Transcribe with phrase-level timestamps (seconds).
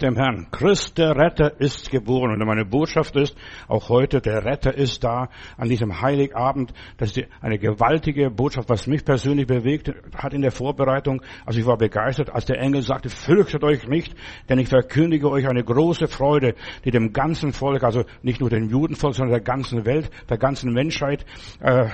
[0.00, 0.46] Dem Herrn.
[0.50, 2.30] Christ, der Retter, ist geboren.
[2.30, 3.36] Und meine Botschaft ist,
[3.68, 6.72] auch heute, der Retter ist da an diesem Heiligabend.
[6.96, 11.20] Das ist eine gewaltige Botschaft, was mich persönlich bewegt hat in der Vorbereitung.
[11.44, 14.14] Also ich war begeistert, als der Engel sagte, fürchtet euch nicht,
[14.48, 16.54] denn ich verkündige euch eine große Freude,
[16.86, 20.72] die dem ganzen Volk, also nicht nur dem Judenvolk, sondern der ganzen Welt, der ganzen
[20.72, 21.26] Menschheit
[21.60, 21.88] äh,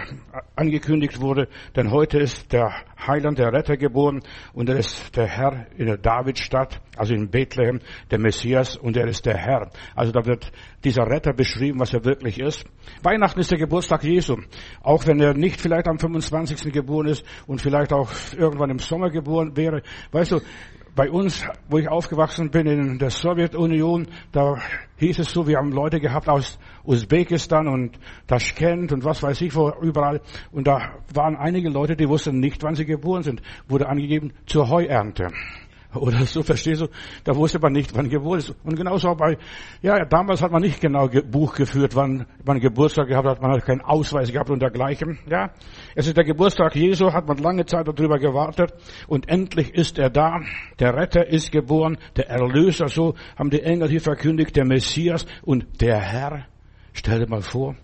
[0.54, 1.48] angekündigt wurde.
[1.74, 2.72] Denn heute ist der
[3.04, 7.80] Heiland, der Retter geboren und er ist der Herr in der Davidstadt also in Bethlehem,
[8.10, 9.70] der Messias und er ist der Herr.
[9.94, 10.52] Also da wird
[10.84, 12.64] dieser Retter beschrieben, was er wirklich ist.
[13.02, 14.36] Weihnachten ist der Geburtstag Jesu.
[14.82, 16.72] Auch wenn er nicht vielleicht am 25.
[16.72, 19.82] geboren ist und vielleicht auch irgendwann im Sommer geboren wäre.
[20.12, 20.40] Weißt du,
[20.96, 24.56] bei uns, wo ich aufgewachsen bin in der Sowjetunion, da
[24.96, 29.54] hieß es so, wir haben Leute gehabt aus Usbekistan und Taschkent und was weiß ich
[29.54, 30.22] wo, überall.
[30.52, 33.42] Und da waren einige Leute, die wussten nicht, wann sie geboren sind.
[33.68, 35.28] Wurde angegeben zur Heuernte.
[35.96, 36.88] Oder so, verstehst du?
[37.24, 38.54] Da wusste man nicht, wann geboren ist.
[38.64, 39.36] Und genauso bei,
[39.82, 43.64] ja, damals hat man nicht genau Buch geführt, wann man Geburtstag gehabt hat, man hat
[43.64, 45.18] keinen Ausweis gehabt und dergleichen.
[45.28, 45.50] Ja,
[45.94, 48.72] es ist der Geburtstag Jesu, hat man lange Zeit darüber gewartet
[49.08, 50.40] und endlich ist er da.
[50.78, 55.80] Der Retter ist geboren, der Erlöser, so haben die Engel hier verkündigt, der Messias und
[55.80, 56.46] der Herr.
[56.92, 57.76] Stell dir mal vor,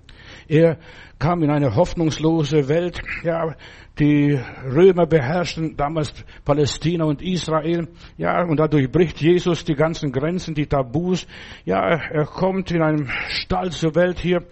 [0.49, 0.79] er
[1.19, 3.01] kam in eine hoffnungslose Welt.
[3.23, 3.55] Ja,
[3.99, 6.13] die Römer beherrschten damals
[6.45, 7.89] Palästina und Israel.
[8.17, 11.27] Ja, und dadurch bricht Jesus die ganzen Grenzen, die Tabus.
[11.65, 14.45] Ja, er kommt in einem Stall zur Welt hier.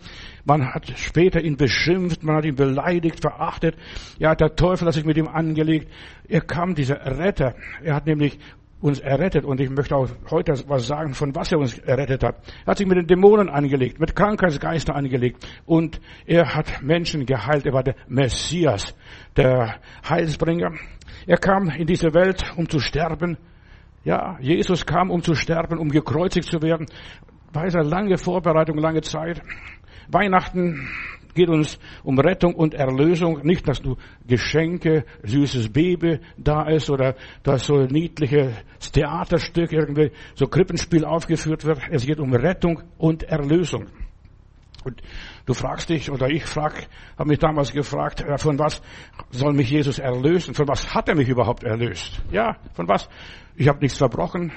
[0.45, 3.77] Man hat später ihn beschimpft, man hat ihn beleidigt, verachtet.
[4.19, 5.89] Ja, der Teufel hat sich mit ihm angelegt.
[6.29, 7.55] Er kam, dieser Retter.
[7.83, 8.39] Er hat nämlich
[8.81, 9.45] uns errettet.
[9.45, 12.37] Und ich möchte auch heute was sagen, von was er uns errettet hat.
[12.65, 15.47] Er hat sich mit den Dämonen angelegt, mit Krankheitsgeistern angelegt.
[15.67, 17.67] Und er hat Menschen geheilt.
[17.67, 18.95] Er war der Messias,
[19.37, 19.77] der
[20.09, 20.73] Heilsbringer.
[21.27, 23.37] Er kam in diese Welt, um zu sterben.
[24.05, 26.87] Ja, Jesus kam, um zu sterben, um gekreuzigt zu werden.
[27.53, 29.43] War eine lange Vorbereitung, lange Zeit.
[30.09, 30.89] Weihnachten
[31.35, 33.41] geht uns um Rettung und Erlösung.
[33.45, 33.97] Nicht, dass du
[34.27, 38.55] Geschenke, süßes Baby da ist oder dass so ein niedliches
[38.93, 41.81] Theaterstück, irgendwie so Krippenspiel aufgeführt wird.
[41.91, 43.87] Es geht um Rettung und Erlösung.
[44.85, 45.03] Und
[45.45, 46.87] du fragst dich, oder ich frag,
[47.19, 48.81] habe mich damals gefragt, von was
[49.31, 50.55] soll mich Jesus erlösen?
[50.55, 52.23] Von was hat er mich überhaupt erlöst?
[52.33, 53.09] Ja, von was?
[53.57, 54.53] Ich habe nichts verbrochen,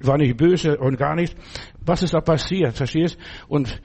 [0.00, 1.36] war nicht böse und gar nicht.
[1.84, 2.76] Was ist da passiert?
[2.76, 3.18] Verstehst?
[3.48, 3.80] Und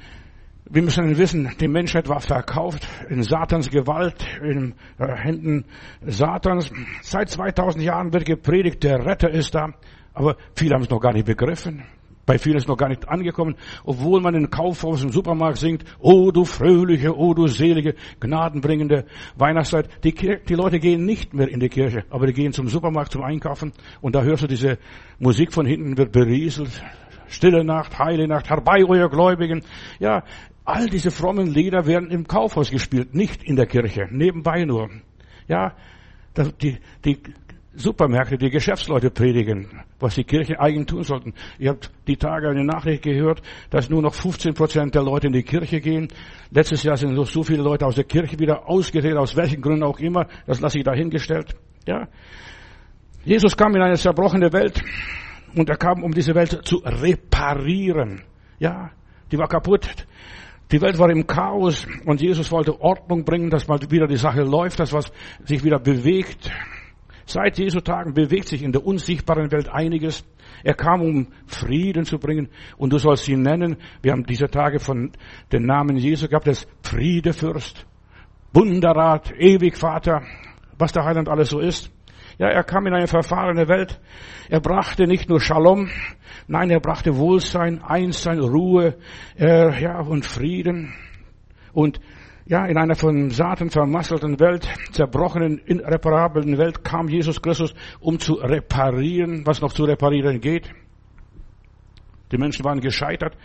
[0.73, 5.65] wir müssen wissen, die Menschheit war verkauft in Satans Gewalt, in äh, Händen
[6.05, 6.71] Satans.
[7.01, 9.73] Seit 2000 Jahren wird gepredigt, der Retter ist da.
[10.13, 11.83] Aber viele haben es noch gar nicht begriffen.
[12.25, 15.83] Bei vielen ist es noch gar nicht angekommen, obwohl man in Kaufhaus im Supermarkt singt,
[15.99, 19.05] oh du fröhliche, oh du selige, gnadenbringende
[19.35, 19.89] Weihnachtszeit.
[20.05, 23.23] Die, die Leute gehen nicht mehr in die Kirche, aber die gehen zum Supermarkt zum
[23.23, 24.77] Einkaufen und da hörst du diese
[25.19, 26.81] Musik von hinten wird berieselt,
[27.31, 29.63] Stille Nacht, Heile Nacht, herbei euer Gläubigen.
[29.99, 30.23] Ja,
[30.63, 34.89] All diese frommen Lieder werden im Kaufhaus gespielt, nicht in der Kirche, nebenbei nur.
[35.47, 35.75] Ja,
[36.61, 37.17] die, die
[37.73, 39.67] Supermärkte, die Geschäftsleute predigen,
[39.99, 41.33] was die Kirchen eigen tun sollten.
[41.57, 45.33] Ihr habt die Tage eine Nachricht gehört, dass nur noch 15 Prozent der Leute in
[45.33, 46.09] die Kirche gehen.
[46.51, 49.83] Letztes Jahr sind noch so viele Leute aus der Kirche wieder ausgetreten, aus welchen Gründen
[49.83, 50.27] auch immer.
[50.45, 51.55] Das lasse ich dahingestellt.
[51.87, 52.07] Ja.
[53.23, 54.83] Jesus kam in eine zerbrochene Welt
[55.55, 58.21] und er kam, um diese Welt zu reparieren.
[58.59, 58.91] Ja,
[59.31, 60.07] die war kaputt.
[60.71, 64.43] Die Welt war im Chaos und Jesus wollte Ordnung bringen, dass mal wieder die Sache
[64.43, 65.11] läuft, dass was
[65.43, 66.49] sich wieder bewegt.
[67.25, 70.23] Seit Jesu Tagen bewegt sich in der unsichtbaren Welt einiges.
[70.63, 73.77] Er kam, um Frieden zu bringen und du sollst ihn nennen.
[74.01, 75.11] Wir haben diese Tage von
[75.51, 77.85] den Namen Jesu gehabt, das Friedefürst,
[78.53, 80.23] Wunderrat, Ewigvater,
[80.77, 81.91] was der Heiland alles so ist.
[82.37, 83.99] Ja, er kam in eine verfahrene Welt.
[84.49, 85.89] Er brachte nicht nur Shalom,
[86.47, 88.95] nein, er brachte Wohlsein, Einssein, Ruhe,
[89.39, 90.93] äh, ja, und Frieden.
[91.73, 91.99] Und
[92.45, 98.33] ja, in einer von Satan vermasselten Welt, zerbrochenen, irreparablen Welt kam Jesus Christus, um zu
[98.33, 100.69] reparieren, was noch zu reparieren geht.
[102.31, 103.37] Die Menschen waren gescheitert.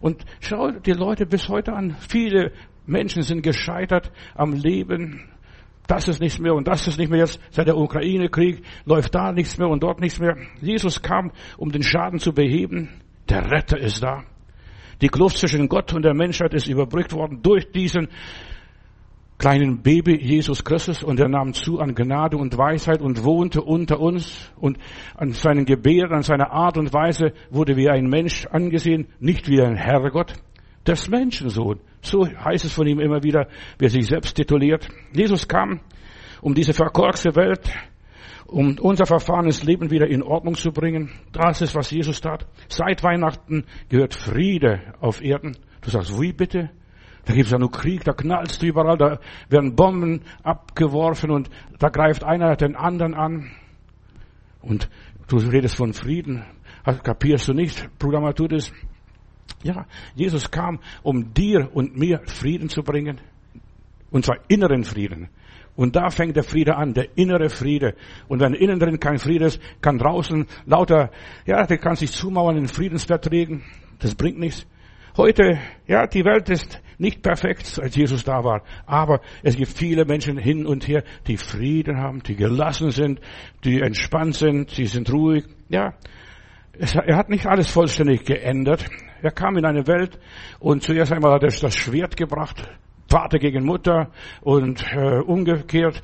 [0.00, 1.96] Und schau die Leute bis heute an.
[2.08, 2.52] Viele
[2.86, 5.28] Menschen sind gescheitert am Leben,
[5.86, 7.38] das ist nichts mehr und das ist nicht mehr jetzt.
[7.50, 10.36] Seit der Ukraine-Krieg läuft da nichts mehr und dort nichts mehr.
[10.60, 12.88] Jesus kam, um den Schaden zu beheben.
[13.28, 14.24] Der Retter ist da.
[15.02, 18.08] Die Kluft zwischen Gott und der Menschheit ist überbrückt worden durch diesen
[19.38, 24.00] kleinen Baby Jesus Christus und er nahm zu an Gnade und Weisheit und wohnte unter
[24.00, 24.78] uns und
[25.16, 29.60] an seinen Gebärden, an seiner Art und Weise wurde wie ein Mensch angesehen, nicht wie
[29.60, 30.34] ein Herrgott
[30.86, 31.80] des Menschensohn.
[32.02, 33.48] So heißt es von ihm immer wieder,
[33.78, 34.88] wer sich selbst tituliert.
[35.12, 35.80] Jesus kam,
[36.40, 37.70] um diese verkorkste Welt,
[38.46, 41.10] um unser verfahrenes Leben wieder in Ordnung zu bringen.
[41.32, 42.46] Das ist, was Jesus tat.
[42.68, 45.56] Seit Weihnachten gehört Friede auf Erden.
[45.80, 46.70] Du sagst, wie bitte?
[47.24, 51.48] Da gibt's ja nur Krieg, da knallst du überall, da werden Bomben abgeworfen und
[51.78, 53.50] da greift einer den anderen an.
[54.60, 54.90] Und
[55.28, 56.44] du redest von Frieden.
[56.84, 58.72] Kapierst du nicht, Bruder das?
[59.64, 63.20] Ja, Jesus kam, um dir und mir Frieden zu bringen.
[64.10, 65.28] Und zwar inneren Frieden.
[65.74, 67.94] Und da fängt der Friede an, der innere Friede.
[68.28, 71.10] Und wenn innen drin kein Friede ist, kann draußen lauter,
[71.46, 73.64] ja, der kann sich zumauern in Friedensverträgen.
[73.98, 74.66] Das bringt nichts.
[75.16, 78.62] Heute, ja, die Welt ist nicht perfekt, als Jesus da war.
[78.86, 83.20] Aber es gibt viele Menschen hin und her, die Frieden haben, die gelassen sind,
[83.64, 85.44] die entspannt sind, die sind ruhig.
[85.68, 85.94] Ja,
[86.78, 88.84] es, er hat nicht alles vollständig geändert.
[89.24, 90.18] Er kam in eine Welt
[90.60, 92.62] und zuerst einmal hat er das Schwert gebracht.
[93.08, 94.10] Vater gegen Mutter
[94.42, 96.02] und äh, umgekehrt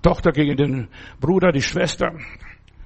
[0.00, 0.88] Tochter gegen den
[1.20, 2.14] Bruder, die Schwester.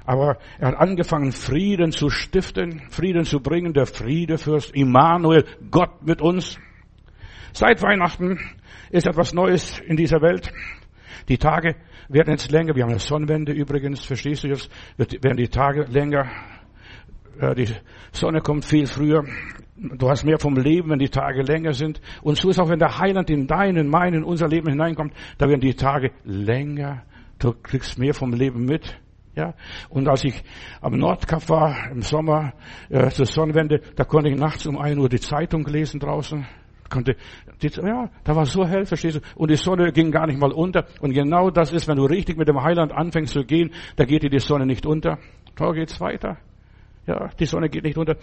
[0.05, 6.21] Aber er hat angefangen, Frieden zu stiften, Frieden zu bringen, der Friedefürst Immanuel, Gott mit
[6.21, 6.59] uns.
[7.53, 8.41] Seit Weihnachten
[8.91, 10.53] ist etwas Neues in dieser Welt.
[11.29, 11.77] Die Tage
[12.09, 12.75] werden jetzt länger.
[12.75, 14.69] Wir haben eine Sonnenwende übrigens, verstehst du jetzt?
[14.97, 16.29] Werden die Tage länger.
[17.41, 17.69] Äh, die
[18.13, 19.25] Sonne kommt viel früher.
[19.81, 22.03] Du hast mehr vom Leben, wenn die Tage länger sind.
[22.23, 25.61] Und so ist auch, wenn der Heiland in deinen, meinen, unser Leben hineinkommt, da werden
[25.61, 27.03] die Tage länger.
[27.39, 29.01] Du kriegst mehr vom Leben mit.
[29.35, 29.55] Ja,
[29.89, 30.43] und als ich
[30.83, 32.53] am Nordkap war im Sommer
[32.91, 36.47] äh, zur Sonnenwende, da konnte ich nachts um ein Uhr die Zeitung lesen draußen.
[36.91, 37.15] Konnte,
[37.63, 39.21] ja, da war so hell, verstehst du?
[39.37, 40.87] Und die Sonne ging gar nicht mal unter.
[41.01, 44.25] Und genau das ist, wenn du richtig mit dem Heiland anfängst zu gehen, da geht
[44.25, 45.19] dir die Sonne nicht unter.
[45.55, 46.37] Da geht's weiter.
[47.07, 48.17] Ja, die Sonne geht nicht unter.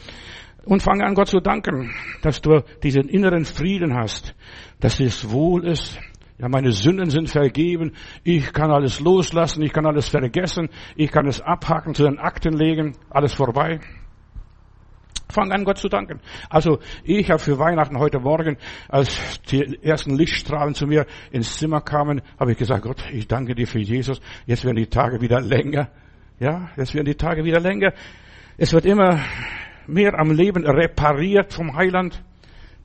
[0.67, 1.91] Und fange an, Gott zu danken,
[2.21, 4.35] dass du diesen inneren Frieden hast,
[4.81, 5.97] dass es wohl ist,
[6.39, 7.93] ja, meine Sünden sind vergeben.
[8.23, 9.63] Ich kann alles loslassen.
[9.63, 10.69] Ich kann alles vergessen.
[10.95, 12.95] Ich kann es abhaken, zu den Akten legen.
[13.09, 13.79] Alles vorbei.
[15.29, 16.19] Fang an, Gott zu danken.
[16.49, 21.81] Also, ich habe für Weihnachten heute Morgen, als die ersten Lichtstrahlen zu mir ins Zimmer
[21.81, 24.21] kamen, habe ich gesagt, Gott, ich danke dir für Jesus.
[24.45, 25.89] Jetzt werden die Tage wieder länger.
[26.39, 27.93] Ja, jetzt werden die Tage wieder länger.
[28.57, 29.19] Es wird immer
[29.87, 32.23] mehr am Leben repariert vom Heiland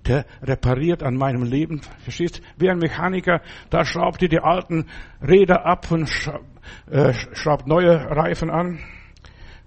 [0.07, 1.81] der repariert an meinem Leben.
[2.01, 2.43] Verstehst?
[2.57, 3.41] Wie ein Mechaniker,
[3.71, 4.87] da schraubt ihr die alten
[5.21, 6.11] Räder ab und
[6.91, 8.81] äh, schraubt neue Reifen an.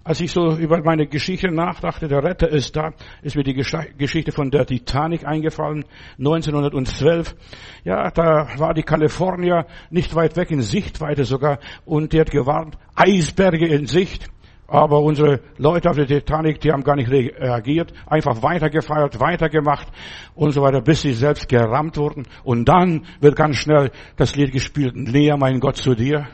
[0.04, 2.94] Als ich so über meine Geschichte nachdachte, der Retter ist da,
[3.24, 5.84] ist mir die Geschichte von der Titanic eingefallen,
[6.20, 7.36] 1912.
[7.84, 12.78] Ja, da war die Kalifornier nicht weit weg, in Sichtweite sogar, und die hat gewarnt,
[12.94, 14.30] Eisberge in Sicht.
[14.68, 19.88] Aber unsere Leute auf der Titanic, die haben gar nicht reagiert, einfach weitergefeiert, weitergemacht
[20.34, 22.28] und so weiter, bis sie selbst gerammt wurden.
[22.44, 26.28] Und dann wird ganz schnell das Lied gespielt, näher mein Gott zu dir.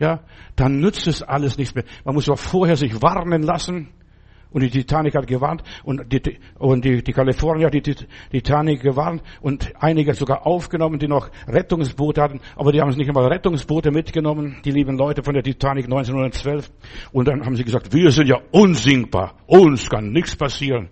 [0.00, 0.20] Ja,
[0.56, 1.84] dann nützt es alles nichts mehr.
[2.04, 3.88] Man muss auch vorher sich warnen lassen.
[4.50, 7.94] Und die Titanic hat gewarnt und die, und die, die Kalifornier hat die
[8.30, 13.08] Titanic gewarnt und einige sogar aufgenommen, die noch Rettungsboote hatten, aber die haben es nicht
[13.08, 16.70] einmal Rettungsboote mitgenommen, die lieben Leute von der Titanic 1912.
[17.12, 20.88] Und dann haben sie gesagt, wir sind ja unsinkbar, uns kann nichts passieren.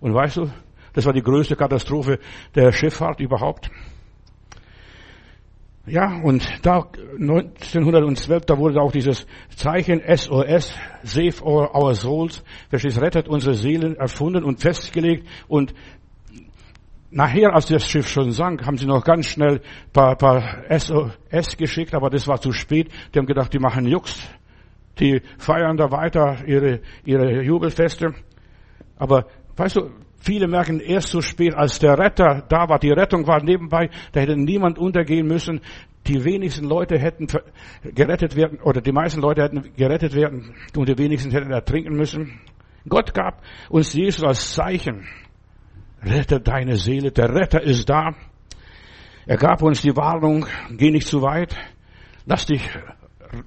[0.00, 0.50] Und weißt du,
[0.92, 2.18] das war die größte Katastrophe
[2.54, 3.70] der Schifffahrt überhaupt.
[5.84, 6.86] Ja, und da
[7.18, 9.26] 1912, da wurde auch dieses
[9.56, 15.26] Zeichen SOS, Save Our, Souls, welches rettet unsere Seelen, erfunden und festgelegt.
[15.48, 15.74] Und
[17.10, 19.60] nachher, als das Schiff schon sank, haben sie noch ganz schnell
[19.92, 22.88] paar, paar SOS geschickt, aber das war zu spät.
[23.12, 24.28] Die haben gedacht, die machen Jux.
[25.00, 28.14] Die feiern da weiter ihre, ihre Jubelfeste.
[28.98, 29.26] Aber
[29.56, 29.90] weißt du,
[30.22, 34.20] Viele merken erst so spät, als der Retter da war, die Rettung war nebenbei, da
[34.20, 35.60] hätte niemand untergehen müssen.
[36.06, 37.26] Die wenigsten Leute hätten
[37.82, 42.40] gerettet werden, oder die meisten Leute hätten gerettet werden und die wenigsten hätten ertrinken müssen.
[42.88, 45.08] Gott gab uns Jesus als Zeichen.
[46.04, 48.14] Rette deine Seele, der Retter ist da.
[49.26, 51.56] Er gab uns die Warnung, geh nicht zu weit,
[52.26, 52.62] lass dich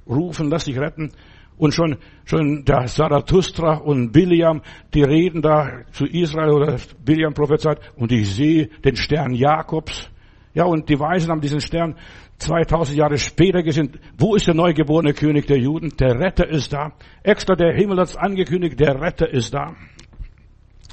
[0.07, 1.13] rufen, lass dich retten.
[1.57, 4.61] Und schon, schon der Zarathustra und Biliam,
[4.93, 10.09] die reden da zu Israel oder Biliam prophezeit und ich sehe den Stern Jakobs.
[10.53, 11.95] Ja, und die Weisen haben diesen Stern
[12.37, 13.99] 2000 Jahre später gesehen.
[14.17, 15.93] Wo ist der neugeborene König der Juden?
[15.97, 16.93] Der Retter ist da.
[17.23, 19.75] Extra der Himmel hat angekündigt, der Retter ist da.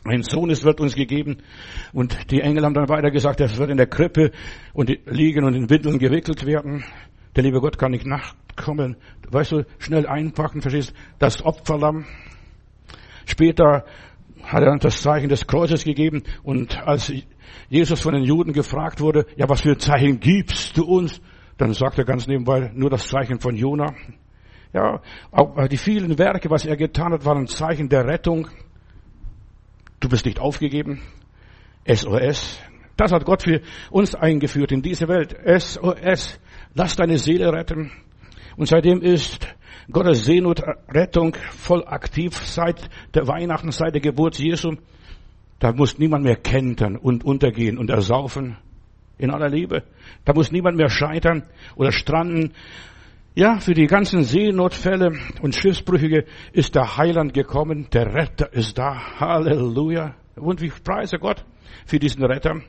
[0.05, 1.39] Ein Sohn ist, wird uns gegeben.
[1.93, 4.33] Und die Engel haben dann weiter gesagt, er wird in der Krippe
[4.73, 6.85] und liegen und in Windeln gewickelt werden.
[7.35, 8.97] Der liebe Gott kann nicht nachkommen.
[9.29, 12.05] Weißt du, schnell einpacken, verstehst Das Opferlamm.
[13.27, 13.85] Später
[14.43, 17.13] hat er das Zeichen des Kreuzes gegeben und als
[17.69, 21.21] Jesus von den Juden gefragt wurde, ja, was für ein Zeichen gibst du uns?
[21.59, 23.95] Dann sagt er ganz nebenbei nur das Zeichen von Jona.
[24.73, 28.49] Ja, auch die vielen Werke, was er getan hat, waren Zeichen der Rettung.
[30.01, 31.01] Du bist nicht aufgegeben.
[31.87, 32.59] SOS.
[32.97, 33.61] Das hat Gott für
[33.91, 35.37] uns eingeführt in diese Welt.
[35.45, 36.41] SOS.
[36.75, 37.91] Lass deine Seele retten.
[38.57, 39.47] Und seitdem ist
[39.91, 44.77] Gottes Seenotrettung voll aktiv seit der Weihnachten, seit der Geburt Jesu.
[45.59, 48.57] Da muss niemand mehr kentern und untergehen und ersaufen
[49.19, 49.85] in aller Liebe.
[50.25, 51.45] Da muss niemand mehr scheitern
[51.77, 52.53] oder stranden.
[53.35, 57.89] Ja, für die ganzen Seenotfälle und Schiffsbrüchige ist der Heiland gekommen.
[57.93, 59.21] Der Retter ist da.
[59.21, 60.15] Halleluja.
[60.37, 61.45] Und ich preise Gott
[61.87, 62.61] für diesen Retter.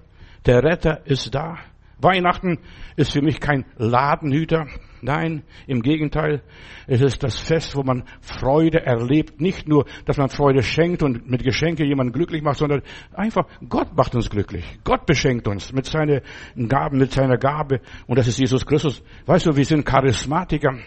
[0.45, 1.57] Der Retter ist da.
[1.99, 2.59] Weihnachten
[2.95, 4.67] ist für mich kein Ladenhüter.
[5.01, 6.41] Nein, im Gegenteil.
[6.87, 9.41] Es ist das Fest, wo man Freude erlebt.
[9.41, 12.81] Nicht nur, dass man Freude schenkt und mit Geschenke jemanden glücklich macht, sondern
[13.13, 14.65] einfach Gott macht uns glücklich.
[14.83, 16.21] Gott beschenkt uns mit seinen
[16.69, 17.81] Gaben, mit seiner Gabe.
[18.07, 19.03] Und das ist Jesus Christus.
[19.25, 20.77] Weißt du, wir sind Charismatiker.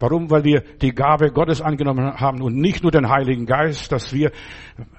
[0.00, 0.30] Warum?
[0.30, 4.32] Weil wir die Gabe Gottes angenommen haben und nicht nur den Heiligen Geist, dass wir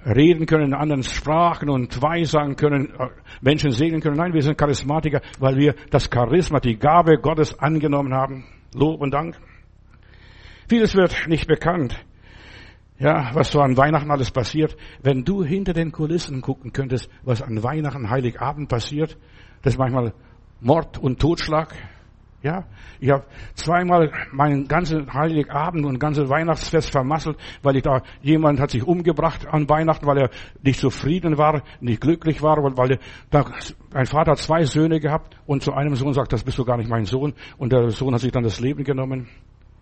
[0.06, 3.08] reden können in anderen Sprachen und weissagen können, äh,
[3.42, 4.18] Menschen segnen können.
[4.18, 8.46] Nein, wir sind Charismatiker, weil wir das Charisma, die Gabe Gottes angenommen haben.
[8.76, 9.38] Lob und Dank.
[10.70, 12.06] Vieles wird nicht bekannt.
[13.00, 14.78] Ja, was so an Weihnachten alles passiert.
[15.02, 19.18] Wenn du hinter den Kulissen gucken könntest, was an Weihnachten, Heiligabend passiert,
[19.64, 20.14] das ist manchmal
[20.60, 21.74] Mord und Totschlag.
[22.44, 22.64] Ja,
[23.00, 28.72] ich habe zweimal meinen ganzen Heiligabend und ganze Weihnachtsfest vermasselt, weil ich da jemand hat
[28.72, 30.30] sich umgebracht an Weihnachten, weil er
[30.64, 33.46] nicht zufrieden war, nicht glücklich war, weil, er, da,
[33.94, 36.78] ein Vater hat zwei Söhne gehabt und zu einem Sohn sagt, das bist du gar
[36.78, 39.28] nicht mein Sohn und der Sohn hat sich dann das Leben genommen.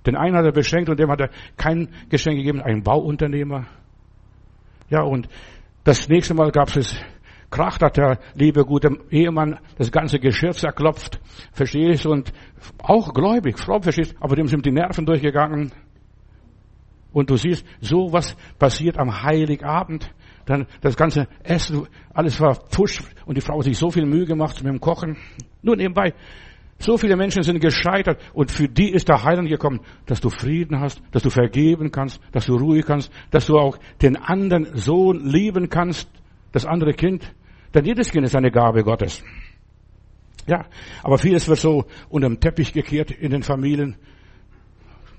[0.06, 3.68] Den einen hat er beschenkt und dem hat er kein Geschenk gegeben, ein Bauunternehmer.
[4.90, 5.30] Ja, und
[5.86, 7.00] das nächste Mal gab es
[7.50, 11.20] kracht hat der liebe gute Ehemann das ganze Geschirr zerklopft,
[11.52, 12.32] verstehst und
[12.78, 15.72] auch gläubig, fromm, verstehst aber dem sind die Nerven durchgegangen.
[17.12, 20.14] Und du siehst, so was passiert am Heiligabend.
[20.46, 24.26] Dann das ganze Essen, alles war pfusch und die Frau hat sich so viel Mühe
[24.26, 25.18] gemacht mit dem Kochen.
[25.62, 26.14] Nur nebenbei,
[26.80, 30.80] so viele Menschen sind gescheitert und für die ist der Heiland gekommen, dass du Frieden
[30.80, 35.26] hast, dass du vergeben kannst, dass du ruhig kannst, dass du auch den anderen Sohn
[35.26, 36.10] lieben kannst,
[36.52, 37.32] das andere Kind.
[37.74, 39.24] Denn jedes Kind ist eine Gabe Gottes.
[40.48, 40.66] Ja,
[41.04, 43.98] aber vieles wird so unter dem Teppich gekehrt in den Familien.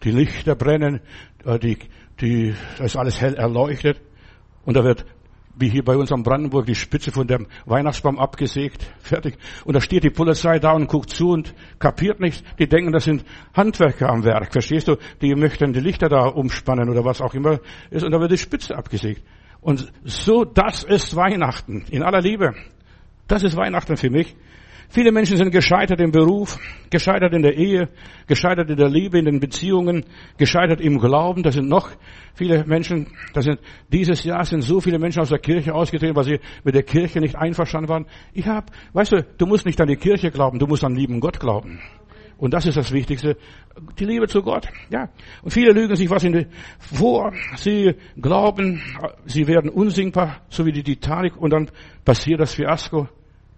[0.02, 1.00] Die Lichter brennen,
[1.45, 1.78] äh, die,
[2.21, 4.00] die, da ist alles hell erleuchtet.
[4.64, 5.04] Und da wird,
[5.54, 8.92] wie hier bei uns am Brandenburg, die Spitze von dem Weihnachtsbaum abgesägt.
[8.99, 9.37] Fertig.
[9.64, 12.42] Und da steht die Polizei da und guckt zu und kapiert nichts.
[12.59, 14.52] Die denken, das sind Handwerker am Werk.
[14.52, 14.97] Verstehst du?
[15.21, 18.02] Die möchten die Lichter da umspannen oder was auch immer ist.
[18.02, 19.23] Und da wird die Spitze abgesägt.
[19.61, 21.85] Und so, das ist Weihnachten.
[21.90, 22.55] In aller Liebe.
[23.29, 24.35] Das ist Weihnachten für mich.
[24.93, 26.59] Viele Menschen sind gescheitert im Beruf,
[26.90, 27.88] gescheitert in der Ehe,
[28.26, 30.05] gescheitert in der Liebe, in den Beziehungen,
[30.37, 31.45] gescheitert im Glauben.
[31.45, 31.90] Das sind noch
[32.35, 33.61] viele Menschen, das sind,
[33.93, 37.21] dieses Jahr sind so viele Menschen aus der Kirche ausgetreten, weil sie mit der Kirche
[37.21, 38.07] nicht einverstanden waren.
[38.33, 41.21] Ich hab, weißt du, du musst nicht an die Kirche glauben, du musst an lieben
[41.21, 41.79] Gott glauben.
[42.41, 43.37] Und das ist das Wichtigste.
[43.99, 44.67] Die Liebe zu Gott.
[44.89, 45.11] Ja.
[45.43, 46.47] Und viele lügen sich was in die,
[46.79, 47.35] vor.
[47.57, 48.83] Sie glauben,
[49.27, 51.37] sie werden unsingbar, so wie die Titanic.
[51.37, 51.71] Und dann
[52.03, 53.09] passiert das Fiasko.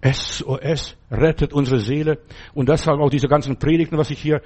[0.04, 2.18] SOS, rettet unsere Seele.
[2.54, 4.42] Und deshalb auch diese ganzen Predigten, was ich hier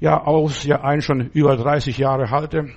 [0.00, 2.68] ja aus, ja ein schon über 30 Jahre halte.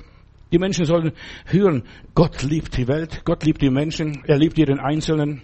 [0.53, 1.11] Die Menschen sollen
[1.45, 1.83] hören,
[2.15, 5.41] Gott liebt die Welt, Gott liebt die Menschen, er liebt jeden Einzelnen.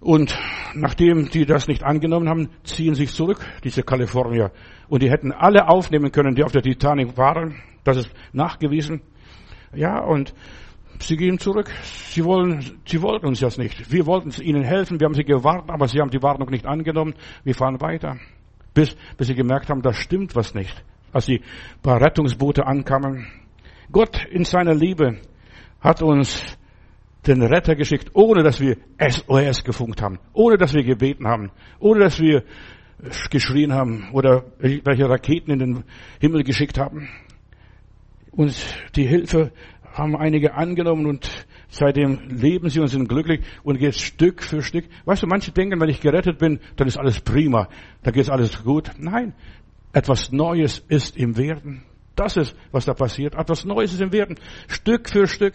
[0.00, 0.38] Und
[0.74, 4.52] nachdem die das nicht angenommen haben, ziehen sich zurück, diese Kalifornier.
[4.88, 7.56] Und die hätten alle aufnehmen können, die auf der Titanic waren.
[7.84, 9.00] Das ist nachgewiesen.
[9.74, 10.34] Ja, und
[11.00, 11.70] sie gehen zurück.
[11.82, 13.90] Sie wollen, sie wollten uns das nicht.
[13.90, 15.00] Wir wollten ihnen helfen.
[15.00, 17.14] Wir haben sie gewarnt, aber sie haben die Warnung nicht angenommen.
[17.42, 18.18] Wir fahren weiter.
[18.74, 20.84] Bis, bis sie gemerkt haben, da stimmt was nicht.
[21.12, 21.42] Als die
[21.82, 23.26] paar Rettungsboote ankamen.
[23.90, 25.18] Gott in seiner Liebe
[25.80, 26.57] hat uns
[27.28, 32.00] den Retter geschickt, ohne dass wir SOS gefunkt haben, ohne dass wir gebeten haben, ohne
[32.00, 32.42] dass wir
[33.30, 35.84] geschrien haben oder welche Raketen in den
[36.20, 37.08] Himmel geschickt haben.
[38.32, 38.54] Und
[38.96, 39.52] die Hilfe
[39.92, 44.86] haben einige angenommen und seitdem leben sie und sind glücklich und geht Stück für Stück.
[45.04, 47.68] Weißt du, manche denken, wenn ich gerettet bin, dann ist alles prima,
[48.02, 48.90] dann geht alles gut.
[48.98, 49.34] Nein,
[49.92, 51.82] etwas Neues ist im Werden.
[52.14, 53.34] Das ist, was da passiert.
[53.36, 54.36] Etwas Neues ist im Werden.
[54.66, 55.54] Stück für Stück.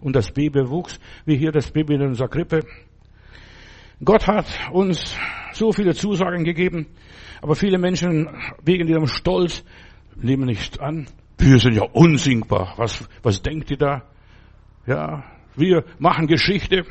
[0.00, 2.64] Und das Baby wuchs, wie hier das Baby in unserer Krippe.
[4.02, 5.14] Gott hat uns
[5.52, 6.86] so viele Zusagen gegeben,
[7.42, 8.28] aber viele Menschen
[8.64, 9.62] wegen ihrem Stolz
[10.16, 11.06] nehmen nicht an.
[11.38, 12.74] Wir sind ja unsingbar.
[12.76, 14.02] Was, was denkt ihr da?
[14.86, 15.24] Ja,
[15.56, 16.84] wir machen Geschichte.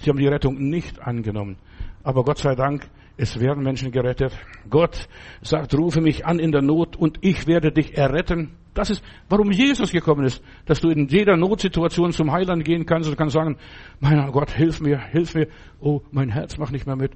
[0.00, 1.56] Sie haben die Rettung nicht angenommen.
[2.04, 2.88] Aber Gott sei Dank
[3.20, 4.32] Es werden Menschen gerettet.
[4.70, 5.08] Gott
[5.42, 8.56] sagt, rufe mich an in der Not und ich werde dich erretten.
[8.74, 13.10] Das ist, warum Jesus gekommen ist, dass du in jeder Notsituation zum Heiland gehen kannst
[13.10, 13.56] und kannst sagen,
[13.98, 15.48] mein Gott, hilf mir, hilf mir.
[15.80, 17.10] Oh, mein Herz macht nicht mehr mit.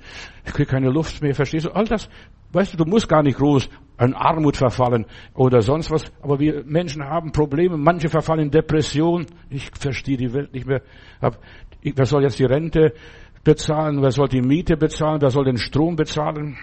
[0.45, 1.37] Ich kriege keine Luft mehr.
[1.37, 1.71] Verstehst du?
[1.71, 2.09] All das,
[2.53, 6.03] weißt du, du musst gar nicht groß an Armut verfallen oder sonst was.
[6.21, 7.77] Aber wir Menschen haben Probleme.
[7.77, 9.27] Manche verfallen in Depression.
[9.51, 10.83] Ich verstehe die Welt nicht mehr.
[11.85, 12.93] Wer soll jetzt die Rente
[13.45, 14.03] bezahlen?
[14.03, 15.21] Wer soll die Miete bezahlen?
[15.21, 16.57] Wer soll den Strom bezahlen?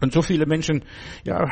[0.00, 0.84] Und so viele Menschen,
[1.24, 1.50] ja,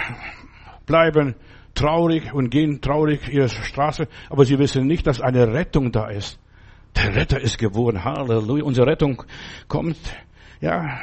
[0.87, 1.35] bleiben
[1.75, 6.38] traurig und gehen traurig ihre Straße, aber sie wissen nicht, dass eine Rettung da ist.
[6.97, 8.04] Der Retter ist geboren.
[8.04, 8.64] Halleluja.
[8.64, 9.23] Unsere Rettung
[9.68, 9.99] kommt.
[10.61, 11.00] Ja.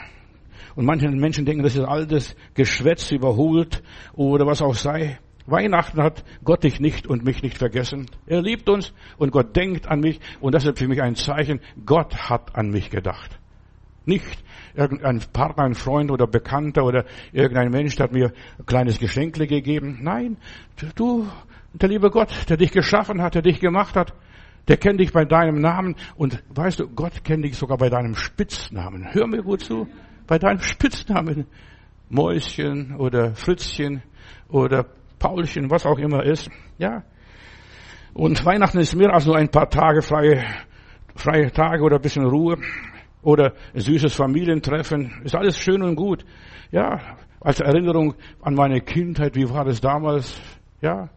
[0.75, 5.20] Und manche Menschen denken, das ist altes Geschwätz überholt oder was auch sei.
[5.46, 8.06] Weihnachten hat Gott dich nicht und mich nicht vergessen.
[8.26, 11.60] Er liebt uns und Gott denkt an mich und das ist für mich ein Zeichen,
[11.86, 13.40] Gott hat an mich gedacht.
[14.06, 14.44] Nicht
[14.76, 20.00] irgendein Partner, ein Freund oder Bekannter oder irgendein Mensch hat mir ein kleines Geschenkle gegeben.
[20.02, 20.38] Nein,
[20.96, 21.28] du,
[21.74, 24.14] der liebe Gott, der dich geschaffen hat, der dich gemacht hat,
[24.68, 28.16] der kennt dich bei deinem Namen und weißt du, Gott kennt dich sogar bei deinem
[28.16, 29.14] Spitznamen.
[29.14, 29.88] Hör mir gut zu,
[30.26, 31.48] bei deinem Spitznamen.
[32.10, 34.04] Mäuschen oder Fritzchen
[34.48, 34.86] oder
[35.24, 36.50] Paulchen, was auch immer ist.
[36.77, 37.03] Ja.
[38.13, 40.44] Und Weihnachten ist mehr als nur ein paar Tage freie,
[41.15, 42.58] freie Tage oder ein bisschen Ruhe
[43.22, 45.22] oder süßes Familientreffen.
[45.24, 46.25] Ist alles schön und gut.
[46.72, 47.00] Ja.
[47.39, 50.39] Als Erinnerung an meine Kindheit, wie war das damals?
[50.82, 51.10] Ja.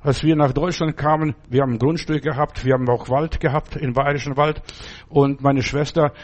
[0.00, 3.76] Als wir nach Deutschland kamen, wir haben ein Grundstück gehabt, wir haben auch Wald gehabt,
[3.76, 4.62] im Bayerischen Wald.
[5.10, 6.14] Und meine Schwester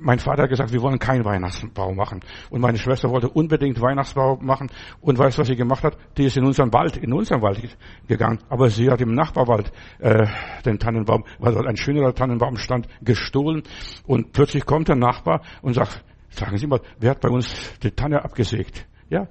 [0.00, 2.20] mein Vater hat gesagt, wir wollen keinen Weihnachtsbau machen.
[2.50, 4.70] Und meine Schwester wollte unbedingt Weihnachtsbau machen.
[5.00, 5.96] Und weißt du, was sie gemacht hat?
[6.16, 7.60] Die ist in unseren Wald, in unseren Wald
[8.06, 8.38] gegangen.
[8.48, 10.26] Aber sie hat im Nachbarwald äh,
[10.64, 13.62] den Tannenbaum, weil dort ein schönerer Tannenbaum stand, gestohlen.
[14.06, 17.90] Und plötzlich kommt der Nachbar und sagt, sagen Sie mal, wer hat bei uns die
[17.90, 18.86] Tanne abgesägt?
[19.08, 19.28] Ja.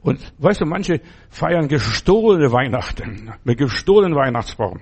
[0.00, 4.80] Und weißt du, manche feiern gestohlene Weihnachten, mit gestohlenen Weihnachtsbaum.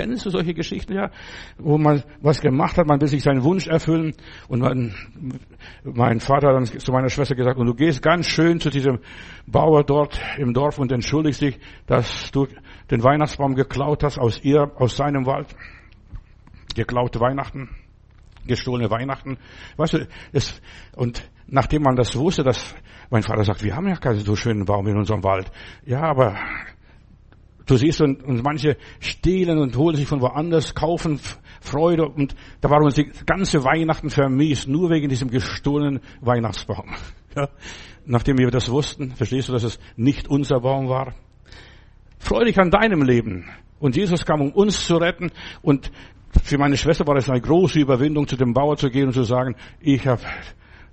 [0.00, 1.10] Kennst du solche Geschichten, ja?
[1.58, 4.14] Wo man was gemacht hat, man will sich seinen Wunsch erfüllen.
[4.48, 4.94] Und mein,
[5.84, 9.00] mein Vater hat dann zu meiner Schwester gesagt, und du gehst ganz schön zu diesem
[9.46, 12.46] Bauer dort im Dorf und entschuldigst dich, dass du
[12.90, 15.54] den Weihnachtsbaum geklaut hast aus ihr, aus seinem Wald.
[16.74, 17.68] Geklaute Weihnachten,
[18.46, 19.36] gestohlene Weihnachten.
[19.76, 20.62] Weißt du, es,
[20.96, 22.74] und nachdem man das wusste, dass
[23.10, 25.52] mein Vater sagt, wir haben ja keinen so schönen Baum in unserem Wald.
[25.84, 26.36] Ja, aber
[27.70, 31.20] Du siehst, und, und manche stehlen und holen sich von woanders, kaufen
[31.60, 36.96] Freude und da war uns die ganze Weihnachten vermiest, nur wegen diesem gestohlenen Weihnachtsbaum.
[37.36, 37.48] Ja?
[38.06, 41.14] Nachdem wir das wussten, verstehst du, dass es nicht unser Baum war?
[42.18, 43.48] Freu dich an deinem Leben.
[43.78, 45.30] Und Jesus kam, um uns zu retten.
[45.62, 45.92] Und
[46.42, 49.22] für meine Schwester war es eine große Überwindung, zu dem Bauer zu gehen und zu
[49.22, 50.22] sagen, ich habe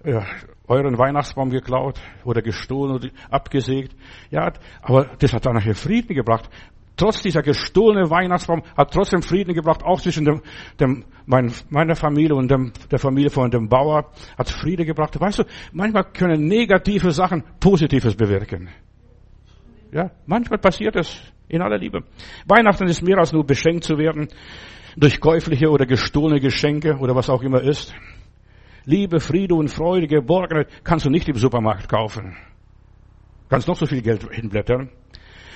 [0.06, 0.28] ja,
[0.68, 3.96] euren Weihnachtsbaum geklaut oder gestohlen oder abgesägt.
[4.30, 4.52] Ja,
[4.82, 6.50] aber das hat dann nachher Frieden gebracht.
[6.98, 10.42] Trotz dieser gestohlene Weihnachtsbaum hat trotzdem Frieden gebracht, auch zwischen dem,
[10.80, 15.20] dem, mein, meiner Familie und dem, der Familie von dem Bauer, hat Friede gebracht.
[15.20, 18.70] Weißt du, manchmal können negative Sachen Positives bewirken.
[19.92, 22.04] Ja, manchmal passiert es in aller Liebe.
[22.48, 24.28] Weihnachten ist mehr als nur beschenkt zu werden
[24.98, 27.94] durch käufliche oder gestohlene Geschenke oder was auch immer ist.
[28.88, 32.38] Liebe, Friede und Freude, Geborgenheit kannst du nicht im Supermarkt kaufen.
[33.50, 34.90] Kannst noch so viel Geld hinblättern.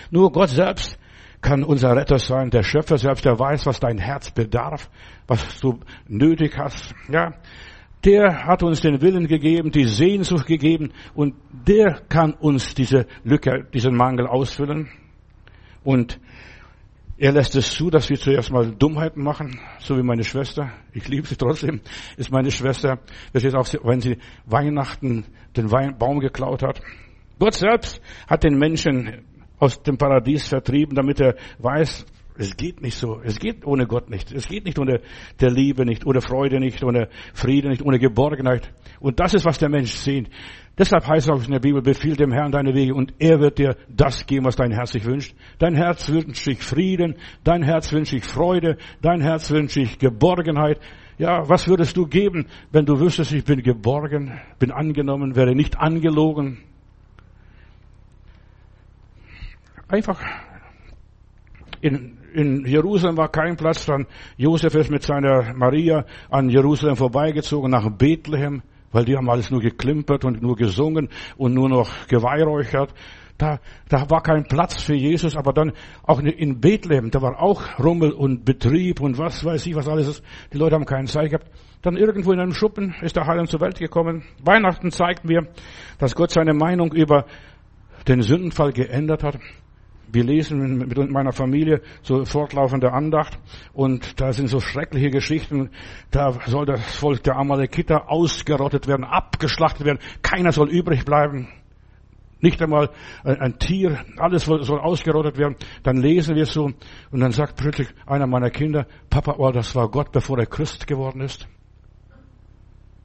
[0.09, 0.99] Nur Gott selbst
[1.39, 4.89] kann unser Retter sein, der Schöpfer selbst, der weiß, was dein Herz bedarf,
[5.27, 6.93] was du nötig hast.
[7.09, 7.33] Ja,
[8.03, 13.65] der hat uns den Willen gegeben, die Sehnsucht gegeben und der kann uns diese Lücke,
[13.73, 14.89] diesen Mangel ausfüllen.
[15.85, 16.19] Und
[17.21, 20.71] er lässt es zu, dass wir zuerst mal Dummheiten machen, so wie meine Schwester.
[20.91, 21.79] Ich liebe sie trotzdem,
[22.17, 22.97] ist meine Schwester.
[23.31, 26.81] Das ist auch, wenn sie Weihnachten den Baum geklaut hat.
[27.37, 29.23] Gott selbst hat den Menschen
[29.59, 33.21] aus dem Paradies vertrieben, damit er weiß, es geht nicht so.
[33.23, 34.31] Es geht ohne Gott nicht.
[34.31, 35.01] Es geht nicht ohne
[35.39, 38.73] der Liebe nicht, ohne Freude nicht, ohne Friede nicht, ohne Geborgenheit.
[38.99, 40.29] Und das ist, was der Mensch sehnt.
[40.77, 43.59] Deshalb heißt es auch in der Bibel, befiehl dem Herrn deine Wege und er wird
[43.59, 45.35] dir das geben, was dein Herz sich wünscht.
[45.59, 50.79] Dein Herz wünscht sich Frieden, dein Herz wünscht sich Freude, dein Herz wünscht sich Geborgenheit.
[51.17, 55.77] Ja, was würdest du geben, wenn du wüsstest, ich bin geborgen, bin angenommen, werde nicht
[55.77, 56.59] angelogen?
[59.89, 60.19] Einfach
[61.81, 67.71] in, in Jerusalem war kein Platz, dann Josef ist mit seiner Maria an Jerusalem vorbeigezogen
[67.71, 72.93] nach Bethlehem weil die haben alles nur geklimpert und nur gesungen und nur noch geweihräuchert.
[73.37, 75.71] Da, da war kein Platz für Jesus, aber dann
[76.03, 80.07] auch in Bethlehem, da war auch Rummel und Betrieb und was weiß ich, was alles
[80.07, 80.23] ist.
[80.53, 81.47] Die Leute haben keine Zeit gehabt.
[81.81, 84.23] Dann irgendwo in einem Schuppen ist der Heiland zur Welt gekommen.
[84.43, 85.47] Weihnachten zeigt mir,
[85.97, 87.25] dass Gott seine Meinung über
[88.07, 89.39] den Sündenfall geändert hat.
[90.11, 93.39] Wir lesen mit meiner Familie so fortlaufende Andacht
[93.73, 95.69] und da sind so schreckliche Geschichten.
[96.09, 99.99] Da soll das Volk der Amalekiter ausgerottet werden, abgeschlachtet werden.
[100.21, 101.47] Keiner soll übrig bleiben.
[102.41, 102.89] Nicht einmal
[103.23, 105.55] ein Tier, alles soll ausgerottet werden.
[105.83, 106.71] Dann lesen wir so
[107.11, 110.87] und dann sagt plötzlich einer meiner Kinder, Papa, oh, das war Gott, bevor er Christ
[110.87, 111.47] geworden ist.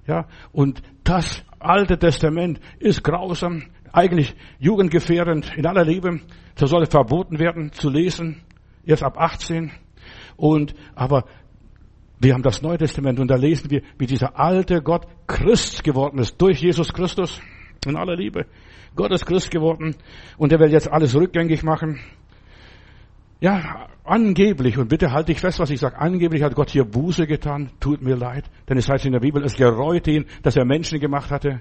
[0.06, 6.20] Ja, und das Alte Testament ist grausam eigentlich jugendgefährdend in aller Liebe.
[6.57, 8.42] So soll es verboten werden zu lesen,
[8.85, 9.70] erst ab 18.
[10.37, 11.25] Und, aber
[12.18, 16.18] wir haben das Neue Testament und da lesen wir, wie dieser alte Gott Christ geworden
[16.18, 17.40] ist durch Jesus Christus
[17.87, 18.46] in aller Liebe.
[18.94, 19.94] Gott ist Christ geworden
[20.38, 22.01] und er will jetzt alles rückgängig machen.
[23.40, 27.27] Ja, angeblich, und bitte halte ich fest, was ich sage, angeblich hat Gott hier Buße
[27.27, 30.64] getan, tut mir leid, denn es heißt in der Bibel, es gereute ihn, dass er
[30.64, 31.61] Menschen gemacht hatte.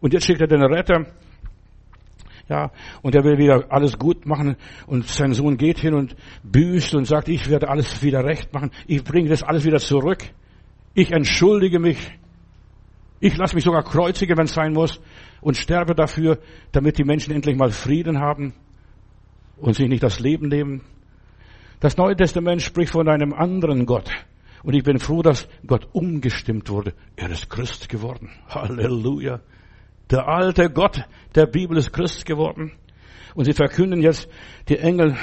[0.00, 1.06] Und jetzt schickt er den Retter,
[2.48, 2.70] ja,
[3.02, 7.06] und er will wieder alles gut machen und sein Sohn geht hin und büßt und
[7.06, 8.70] sagt, ich werde alles wieder recht machen.
[8.86, 10.22] Ich bringe das alles wieder zurück.
[10.92, 11.98] Ich entschuldige mich.
[13.20, 15.00] Ich lasse mich sogar kreuzigen, wenn es sein muss
[15.40, 16.38] und sterbe dafür,
[16.72, 18.52] damit die Menschen endlich mal Frieden haben
[19.56, 20.82] und sich nicht das Leben nehmen.
[21.80, 24.10] Das Neue Testament spricht von einem anderen Gott.
[24.62, 26.94] Und ich bin froh, dass Gott umgestimmt wurde.
[27.16, 28.30] Er ist Christ geworden.
[28.48, 29.40] Halleluja.
[30.10, 32.72] Der alte Gott der Bibel ist Christ geworden.
[33.34, 34.28] Und sie verkünden jetzt,
[34.68, 35.16] die Engel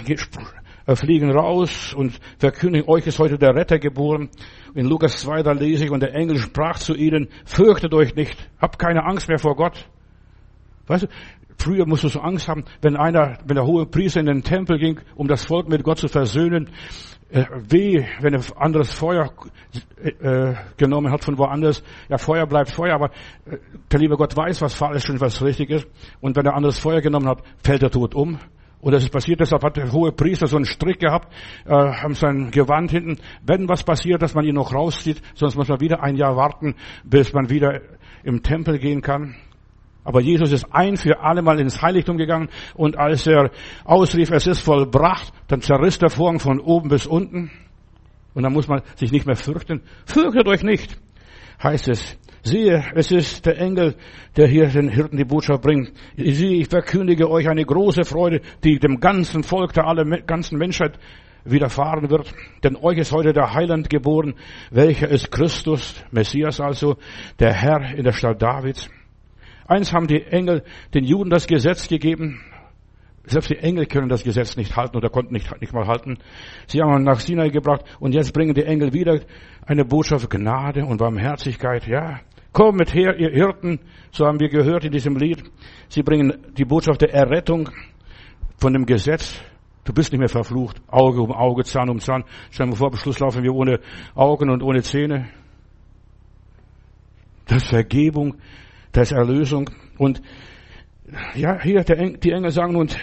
[0.85, 4.29] äh, fliegen raus und verkündigen, euch ist heute der Retter geboren.
[4.73, 8.35] In Lukas 2, da lese ich, und der Engel sprach zu ihnen, fürchtet euch nicht,
[8.59, 9.87] habt keine Angst mehr vor Gott.
[10.87, 11.07] Weißt du,
[11.57, 14.79] früher musst du so Angst haben, wenn einer, wenn der hohe Priester in den Tempel
[14.79, 16.69] ging, um das Volk mit Gott zu versöhnen,
[17.31, 19.31] weh, wenn er anderes Feuer
[20.01, 21.83] äh, genommen hat von woanders.
[22.09, 23.11] Ja, Feuer bleibt Feuer, aber
[23.45, 23.57] äh,
[23.91, 25.87] der liebe Gott weiß, was falsch und was richtig ist.
[26.19, 28.39] Und wenn er anderes Feuer genommen hat, fällt er tot um.
[28.81, 31.31] Und das ist passiert, deshalb hat der hohe Priester so einen Strick gehabt,
[31.65, 33.17] äh, haben sein Gewand hinten.
[33.45, 36.75] Wenn was passiert, dass man ihn noch rauszieht, sonst muss man wieder ein Jahr warten,
[37.03, 37.81] bis man wieder
[38.23, 39.35] im Tempel gehen kann.
[40.03, 43.51] Aber Jesus ist ein für alle Mal ins Heiligtum gegangen und als er
[43.85, 47.51] ausrief, es ist vollbracht, dann zerriss der Vorhang von oben bis unten
[48.33, 49.81] und dann muss man sich nicht mehr fürchten.
[50.05, 50.97] Fürchtet euch nicht,
[51.61, 52.17] heißt es.
[52.43, 53.95] Siehe, es ist der Engel,
[54.35, 55.91] der hier den Hirten die Botschaft bringt.
[56.17, 60.97] Siehe, ich verkündige euch eine große Freude, die dem ganzen Volk, der aller ganzen Menschheit
[61.43, 62.33] widerfahren wird.
[62.63, 64.33] Denn euch ist heute der Heiland geboren,
[64.71, 66.97] welcher ist Christus, Messias also,
[67.39, 68.89] der Herr in der Stadt Davids.
[69.67, 72.41] Eins haben die Engel den Juden das Gesetz gegeben.
[73.25, 76.17] Selbst die Engel können das Gesetz nicht halten oder konnten nicht, nicht mal halten.
[76.67, 79.19] Sie haben ihn nach Sinai gebracht und jetzt bringen die Engel wieder
[79.65, 81.85] eine Botschaft Gnade und Barmherzigkeit.
[81.87, 82.21] Ja,
[82.51, 83.79] komm mit her, ihr Hirten,
[84.11, 85.43] so haben wir gehört in diesem Lied.
[85.89, 87.69] Sie bringen die Botschaft der Errettung
[88.57, 89.39] von dem Gesetz.
[89.83, 90.81] Du bist nicht mehr verflucht.
[90.87, 92.23] Auge um Auge, Zahn um Zahn.
[92.49, 93.79] Stell dir vor, Beschluss laufen wir ohne
[94.15, 95.29] Augen und ohne Zähne.
[97.45, 98.35] Das Vergebung
[98.91, 99.69] da ist Erlösung.
[99.97, 100.21] Und
[101.35, 102.97] ja, hier die Engel sagen und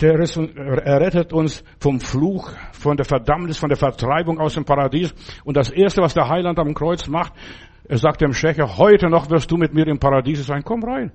[0.00, 5.12] der errettet uns vom Fluch, von der Verdammnis, von der Vertreibung aus dem Paradies.
[5.44, 7.32] Und das erste, was der Heiland am Kreuz macht,
[7.88, 11.10] er sagt dem Schächer, heute noch wirst du mit mir im Paradies sein, komm rein.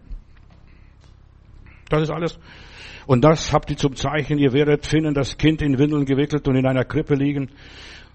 [1.89, 2.39] Das ist alles.
[3.05, 6.55] Und das habt ihr zum Zeichen, ihr werdet finden, das Kind in Windeln gewickelt und
[6.55, 7.51] in einer Krippe liegen.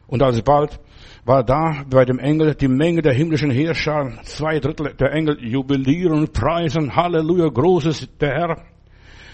[0.07, 0.81] Und alsbald
[1.25, 6.33] war da bei dem Engel die Menge der himmlischen Herrscher, zwei Drittel der Engel jubilieren
[6.33, 8.65] preisen, Halleluja, großes der Herr.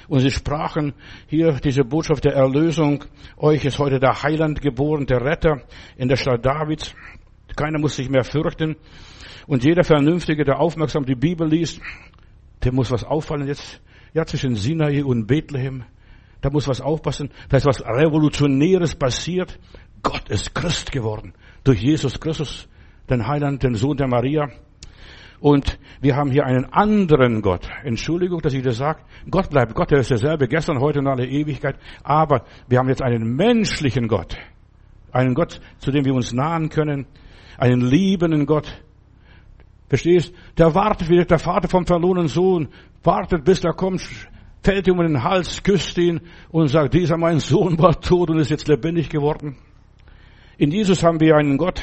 [0.08, 0.92] Und sie sprachen
[1.28, 3.04] hier diese Botschaft der Erlösung,
[3.37, 5.62] euch ist heute der Heiland geboren, der Retter
[5.96, 6.94] in der Stadt Davids.
[7.56, 8.76] Keiner muss sich mehr fürchten.
[9.46, 11.80] Und jeder Vernünftige, der aufmerksam die Bibel liest,
[12.64, 13.80] der muss was auffallen jetzt.
[14.12, 15.84] Ja, zwischen Sinai und Bethlehem.
[16.40, 17.30] Da muss was aufpassen.
[17.48, 19.58] Da ist was Revolutionäres passiert.
[20.02, 21.34] Gott ist Christ geworden
[21.64, 22.68] durch Jesus Christus,
[23.09, 24.48] den Heiland, den Sohn der Maria.
[25.40, 27.68] Und wir haben hier einen anderen Gott.
[27.83, 29.03] Entschuldigung, dass ich das sage.
[29.31, 31.77] Gott bleibt Gott, der ist derselbe, gestern, heute und alle Ewigkeit.
[32.03, 34.37] Aber wir haben jetzt einen menschlichen Gott.
[35.12, 37.07] Einen Gott, zu dem wir uns nahen können.
[37.59, 38.83] Einen liebenden Gott.
[39.88, 40.33] Verstehst?
[40.57, 42.68] Der wartet wie der Vater vom verlorenen Sohn.
[43.03, 44.00] Wartet, bis er kommt,
[44.62, 48.38] fällt ihm um den Hals, küsst ihn und sagt, dieser mein Sohn war tot und
[48.38, 49.57] ist jetzt lebendig geworden.
[50.57, 51.83] In Jesus haben wir einen Gott,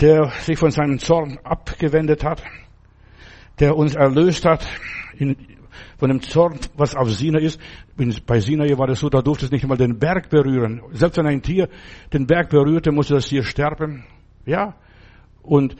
[0.00, 2.42] der sich von seinem Zorn abgewendet hat,
[3.60, 4.66] der uns erlöst hat,
[5.16, 5.36] in,
[5.98, 7.60] von dem Zorn, was auf Sinai ist.
[8.26, 10.82] Bei Sinai war das so, da durfte es nicht einmal den Berg berühren.
[10.92, 11.68] Selbst wenn ein Tier
[12.12, 14.04] den Berg berührte, musste das Tier sterben.
[14.46, 14.74] Ja.
[15.42, 15.76] Und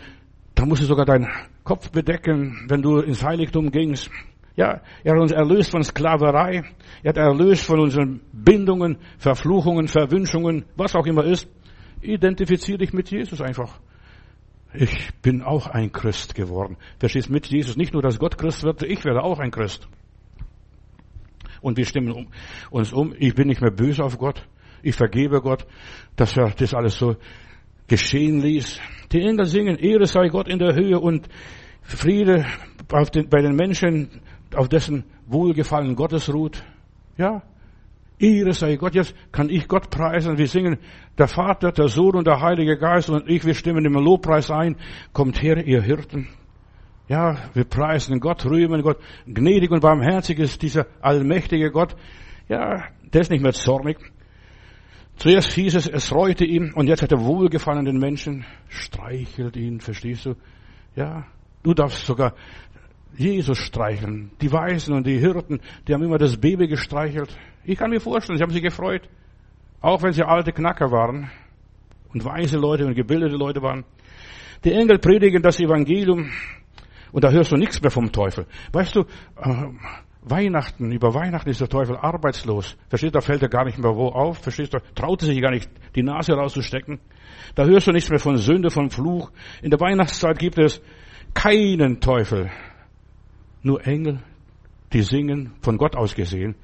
[0.54, 1.26] da musste sogar dein
[1.64, 4.10] Kopf bedecken, wenn du ins Heiligtum gingst.
[4.56, 6.64] Ja, er hat uns erlöst von Sklaverei.
[7.02, 11.48] Er hat erlöst von unseren Bindungen, Verfluchungen, Verwünschungen, was auch immer ist.
[12.02, 13.78] Identifizier dich mit Jesus einfach.
[14.72, 16.76] Ich bin auch ein Christ geworden.
[16.98, 19.88] Verstehst mit Jesus nicht nur, dass Gott Christ wird, ich werde auch ein Christ.
[21.60, 22.28] Und wir stimmen
[22.70, 23.14] uns um.
[23.18, 24.46] Ich bin nicht mehr böse auf Gott.
[24.82, 25.66] Ich vergebe Gott,
[26.16, 27.16] dass er das alles so
[27.86, 28.80] geschehen ließ.
[29.12, 31.28] Die Engel singen, Ehre sei Gott in der Höhe und
[31.82, 32.46] Friede
[33.14, 34.22] den, bei den Menschen,
[34.54, 36.64] auf dessen Wohlgefallen Gottes ruht.
[37.18, 37.42] Ja,
[38.20, 38.94] Ehre sei Gott.
[38.94, 40.38] Jetzt kann ich Gott preisen.
[40.38, 40.78] Wir singen,
[41.18, 44.76] der Vater, der Sohn und der Heilige Geist und ich, wir stimmen im Lobpreis ein.
[45.12, 46.28] Kommt her, ihr Hirten.
[47.08, 48.98] Ja, wir preisen Gott, rühmen Gott.
[49.26, 51.96] Gnädig und barmherzig ist dieser allmächtige Gott.
[52.48, 53.98] Ja, der ist nicht mehr zornig.
[55.16, 59.80] Zuerst hieß es, es reute ihm und jetzt hat er Wohlgefallen den Menschen, streichelt ihn,
[59.80, 60.34] verstehst du?
[60.94, 61.26] Ja,
[61.62, 62.34] du darfst sogar
[63.16, 64.30] Jesus streicheln.
[64.40, 67.36] Die Weisen und die Hirten, die haben immer das Baby gestreichelt.
[67.64, 69.08] Ich kann mir vorstellen, sie haben sich gefreut.
[69.80, 71.30] Auch wenn sie alte Knacker waren
[72.12, 73.84] und weise Leute und gebildete Leute waren.
[74.64, 76.30] Die Engel predigen das Evangelium
[77.12, 78.46] und da hörst du nichts mehr vom Teufel.
[78.72, 79.00] Weißt du,
[79.36, 79.66] äh,
[80.22, 82.76] Weihnachten, über Weihnachten ist der Teufel arbeitslos.
[82.88, 84.38] Verstehst du, da fällt er gar nicht mehr wo auf.
[84.38, 87.00] Verstehst du, traut er sich gar nicht, die Nase rauszustecken.
[87.54, 89.30] Da hörst du nichts mehr von Sünde, von Fluch.
[89.62, 90.82] In der Weihnachtszeit gibt es
[91.32, 92.50] keinen Teufel.
[93.62, 94.20] Nur Engel,
[94.92, 96.54] die singen, von Gott aus gesehen,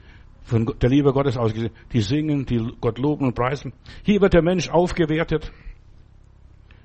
[0.43, 3.73] von der Liebe Gottes aus gesehen, die singen, die Gott loben und preisen.
[4.05, 5.53] Hier wird der Mensch aufgewertet.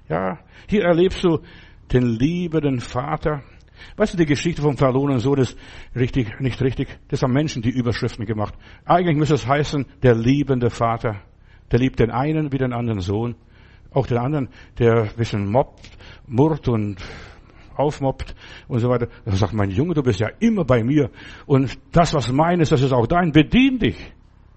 [0.09, 1.39] Ja, hier erlebst du
[1.91, 3.43] den liebenden Vater.
[3.95, 5.57] Weißt du, die Geschichte vom verlorenen Sohn ist
[5.95, 6.87] richtig, nicht richtig.
[7.07, 8.53] Das haben Menschen die Überschriften gemacht.
[8.85, 11.21] Eigentlich müsste es heißen, der liebende Vater.
[11.71, 13.35] Der liebt den einen wie den anderen Sohn.
[13.93, 15.89] Auch den anderen, der ein bisschen mobbt,
[16.27, 16.97] murrt und
[17.75, 18.35] aufmobbt
[18.67, 19.07] und so weiter.
[19.25, 21.09] Dann sagt mein Junge, du bist ja immer bei mir
[21.45, 23.31] und das, was meines, das ist auch dein.
[23.31, 23.97] Bedien dich.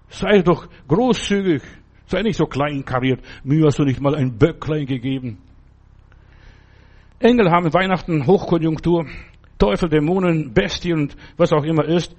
[0.09, 1.61] Sei doch großzügig.
[2.07, 3.21] Sei nicht so kleinkariert.
[3.43, 5.39] Mir hast du nicht mal ein Böcklein gegeben.
[7.19, 9.07] Engel haben Weihnachten Hochkonjunktur.
[9.57, 12.15] Teufel, Dämonen, Bestie und was auch immer ist.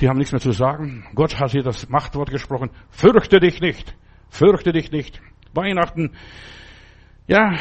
[0.00, 1.04] Die haben nichts mehr zu sagen.
[1.14, 2.70] Gott hat hier das Machtwort gesprochen.
[2.90, 3.94] Fürchte dich nicht.
[4.30, 5.20] Fürchte dich nicht.
[5.52, 6.12] Weihnachten
[7.30, 7.54] ja,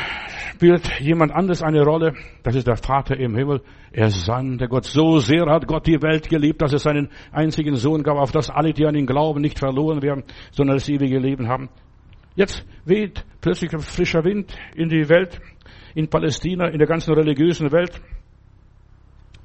[0.55, 2.15] spielt jemand anderes eine Rolle.
[2.41, 3.61] Das ist der Vater im Himmel.
[3.91, 4.85] Er sandte Gott.
[4.85, 8.49] So sehr hat Gott die Welt geliebt, dass es seinen einzigen Sohn gab, auf das
[8.49, 11.69] alle, die an ihn glauben, nicht verloren werden, sondern das ewige Leben haben.
[12.33, 15.39] Jetzt weht plötzlich ein frischer Wind in die Welt,
[15.93, 18.01] in Palästina, in der ganzen religiösen Welt.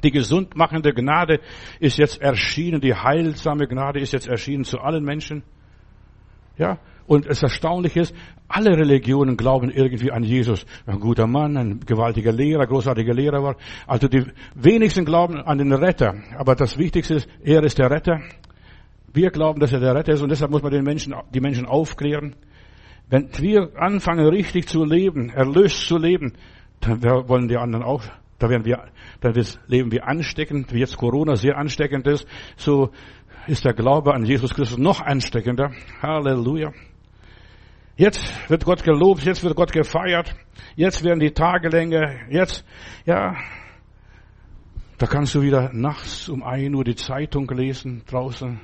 [0.03, 1.41] Die gesundmachende Gnade
[1.81, 5.43] ist jetzt erschienen, die heilsame Gnade ist jetzt erschienen zu allen Menschen.
[6.57, 8.14] Ja, und es erstaunlich ist,
[8.49, 10.64] alle Religionen glauben irgendwie an Jesus.
[10.87, 13.57] Ein guter Mann, ein gewaltiger Lehrer, großartiger Lehrer war.
[13.87, 16.14] Also die wenigsten glauben an den Retter.
[16.37, 18.21] Aber das Wichtigste ist, er ist der Retter.
[19.12, 21.67] Wir glauben, dass er der Retter ist und deshalb muss man den Menschen, die Menschen
[21.67, 22.37] aufklären.
[23.09, 26.33] Wenn wir anfangen, richtig zu leben, erlöst zu leben,
[26.81, 28.03] dann wollen die anderen auch,
[28.38, 28.85] da werden wir,
[29.21, 29.35] dann
[29.67, 32.90] Leben wie ansteckend, wie jetzt Corona sehr ansteckend ist, so
[33.47, 35.71] ist der Glaube an Jesus Christus noch ansteckender.
[36.03, 36.73] Halleluja.
[37.97, 40.35] Jetzt wird Gott gelobt, jetzt wird Gott gefeiert,
[40.75, 42.65] jetzt werden die Tage länger, jetzt,
[43.07, 43.37] ja,
[44.99, 48.61] da kannst du wieder nachts um ein Uhr die Zeitung lesen draußen.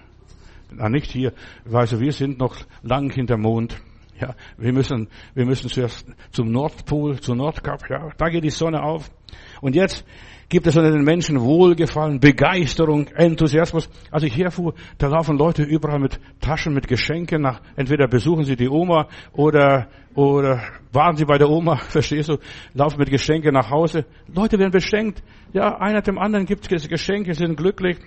[0.73, 1.33] Na, nicht hier,
[1.65, 3.81] weißt du, wir sind noch lang hinter Mond.
[4.21, 8.83] Ja, wir müssen, wir müssen zuerst zum Nordpol, zur Nordkap, ja, da geht die Sonne
[8.83, 9.13] auf.
[9.61, 10.05] Und jetzt
[10.51, 13.89] gibt es unter den Menschen Wohlgefallen, Begeisterung, Enthusiasmus.
[14.11, 18.57] Als ich herfuhr, da laufen Leute überall mit Taschen, mit Geschenken nach, entweder besuchen sie
[18.57, 20.61] die Oma oder, oder
[20.93, 22.39] waren sie bei der Oma, verstehst du,
[22.75, 24.05] laufen mit Geschenken nach Hause.
[24.27, 25.23] Leute werden beschenkt.
[25.53, 27.99] Ja, einer dem anderen gibt Geschenke, sind glücklich.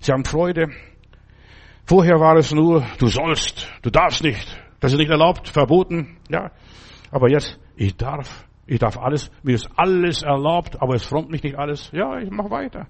[0.00, 0.70] Sie haben Freude.
[1.86, 4.60] Vorher war es nur, du sollst, du darfst nicht.
[4.80, 6.50] Das ist nicht erlaubt, verboten, ja.
[7.12, 8.49] Aber jetzt, ich darf.
[8.70, 11.90] Ich darf alles, mir ist alles erlaubt, aber es frommt mich nicht alles.
[11.90, 12.86] Ja, ich mach weiter.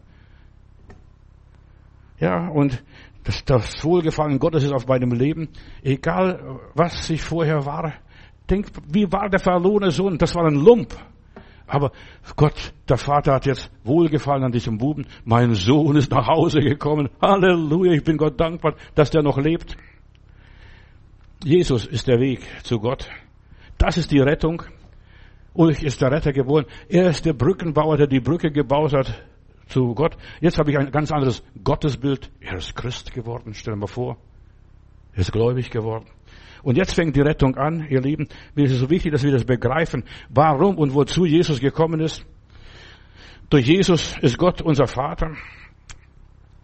[2.19, 2.85] Ja, und
[3.25, 5.49] das, das Wohlgefallen Gottes ist auf meinem Leben.
[5.83, 7.95] Egal, was ich vorher war.
[8.51, 10.19] Denk, wie war der verlorene Sohn?
[10.19, 10.95] Das war ein Lump.
[11.67, 11.93] Aber
[12.37, 15.07] Gott, der Vater hat jetzt Wohlgefallen an diesem Buben.
[15.25, 17.09] Mein Sohn ist nach Hause gekommen.
[17.23, 19.79] Halleluja, ich bin Gott dankbar, dass der noch lebt.
[21.43, 23.09] Jesus ist der Weg zu Gott.
[23.79, 24.63] Das ist die Rettung.
[25.55, 26.67] Ulrich ist der Retter geboren.
[26.89, 29.25] Er ist der Brückenbauer, der die Brücke gebaut hat
[29.67, 30.17] zu Gott.
[30.41, 32.31] Jetzt habe ich ein ganz anderes Gottesbild.
[32.41, 34.17] Er ist Christ geworden, stell dir mal vor.
[35.13, 36.07] Er ist gläubig geworden.
[36.63, 38.29] Und jetzt fängt die Rettung an, ihr Lieben.
[38.55, 42.25] Mir ist es so wichtig, dass wir das begreifen, warum und wozu Jesus gekommen ist.
[43.49, 45.33] Durch Jesus ist Gott unser Vater.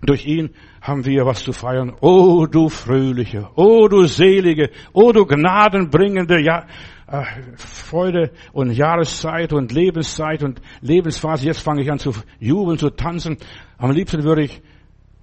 [0.03, 0.51] Durch ihn
[0.83, 1.97] haben wir was zu feiern.
[2.01, 6.67] Oh, du Fröhliche, oh, du Selige, oh, du Gnadenbringende, ja,
[7.07, 7.25] äh,
[7.57, 11.47] Freude und Jahreszeit und Lebenszeit und Lebensphase.
[11.47, 13.39] Jetzt fange ich an zu jubeln, zu tanzen.
[13.79, 14.63] Am liebsten würde ich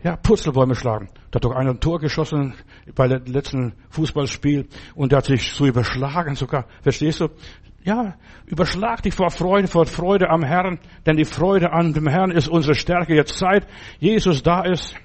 [0.04, 1.10] ja, Purzelbäume schlagen.
[1.32, 2.54] Da hat doch einer ein Tor geschossen
[2.96, 6.66] bei dem letzten Fußballspiel und der hat sich so überschlagen sogar.
[6.82, 7.30] Verstehst du?
[7.84, 8.16] Ja,
[8.46, 12.48] überschlag dich vor Freude, vor Freude am Herrn, denn die Freude an dem Herrn ist
[12.48, 13.14] unsere Stärke.
[13.14, 13.68] Jetzt Zeit,
[14.00, 14.96] Jesus da ist.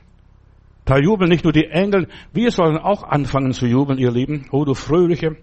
[0.85, 4.47] Da jubeln nicht nur die Engel, wir sollen auch anfangen zu jubeln, ihr Lieben.
[4.53, 5.37] Oh, du Fröhliche.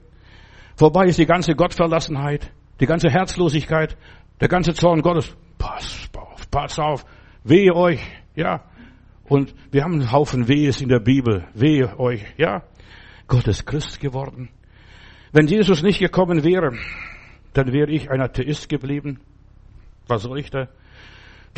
[0.76, 3.98] Vorbei ist die ganze Gottverlassenheit, die ganze Herzlosigkeit,
[4.42, 5.36] der ganze Zorn Gottes.
[5.58, 7.06] Pass auf, pass auf,
[7.44, 8.02] wehe euch,
[8.36, 8.64] ja.
[9.28, 11.48] Und wir haben einen Haufen Wehes in der Bibel.
[11.54, 12.64] Wehe euch, ja.
[13.28, 14.50] Gott ist Christ geworden.
[15.32, 16.74] Wenn Jesus nicht gekommen wäre,
[17.54, 19.20] dann wäre ich ein Atheist geblieben.
[20.08, 20.68] Was soll ich da?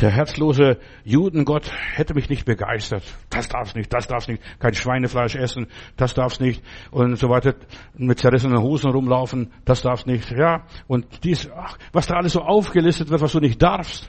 [0.00, 3.02] Der herzlose Judengott hätte mich nicht begeistert.
[3.30, 4.42] Das darf's nicht, das darf's nicht.
[4.60, 6.62] Kein Schweinefleisch essen, das darf's nicht.
[6.92, 7.54] Und so weiter.
[7.96, 10.30] Mit zerrissenen Hosen rumlaufen, das darf's nicht.
[10.30, 10.66] Ja.
[10.86, 14.08] Und dies, ach, was da alles so aufgelistet wird, was du nicht darfst.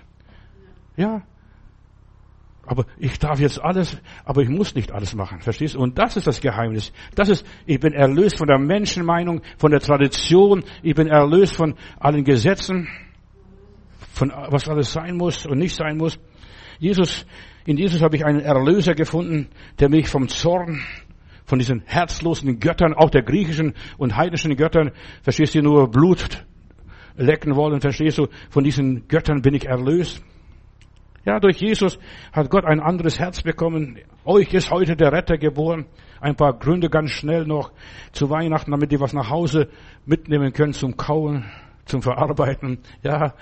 [0.95, 1.23] Ja.
[2.67, 5.41] Aber ich darf jetzt alles, aber ich muss nicht alles machen.
[5.41, 5.79] Verstehst du?
[5.79, 6.93] Und das ist das Geheimnis.
[7.15, 10.63] Das ist, ich bin erlöst von der Menschenmeinung, von der Tradition.
[10.83, 12.87] Ich bin erlöst von allen Gesetzen,
[14.19, 16.19] von was alles sein muss und nicht sein muss.
[16.77, 17.25] Jesus,
[17.65, 19.47] in Jesus habe ich einen Erlöser gefunden,
[19.79, 20.81] der mich vom Zorn,
[21.45, 24.91] von diesen herzlosen Göttern, auch der griechischen und heidnischen Göttern,
[25.23, 26.45] verstehst du, nur Blut
[27.15, 30.21] lecken wollen, verstehst du, von diesen Göttern bin ich erlöst.
[31.25, 31.97] Ja, durch Jesus
[32.33, 33.99] hat Gott ein anderes Herz bekommen.
[34.25, 35.85] Euch ist heute der Retter geboren.
[36.19, 37.71] Ein paar Gründe ganz schnell noch
[38.11, 39.69] zu Weihnachten, damit ihr was nach Hause
[40.05, 41.45] mitnehmen könnt zum Kauen,
[41.85, 42.79] zum Verarbeiten.
[43.03, 43.33] Ja,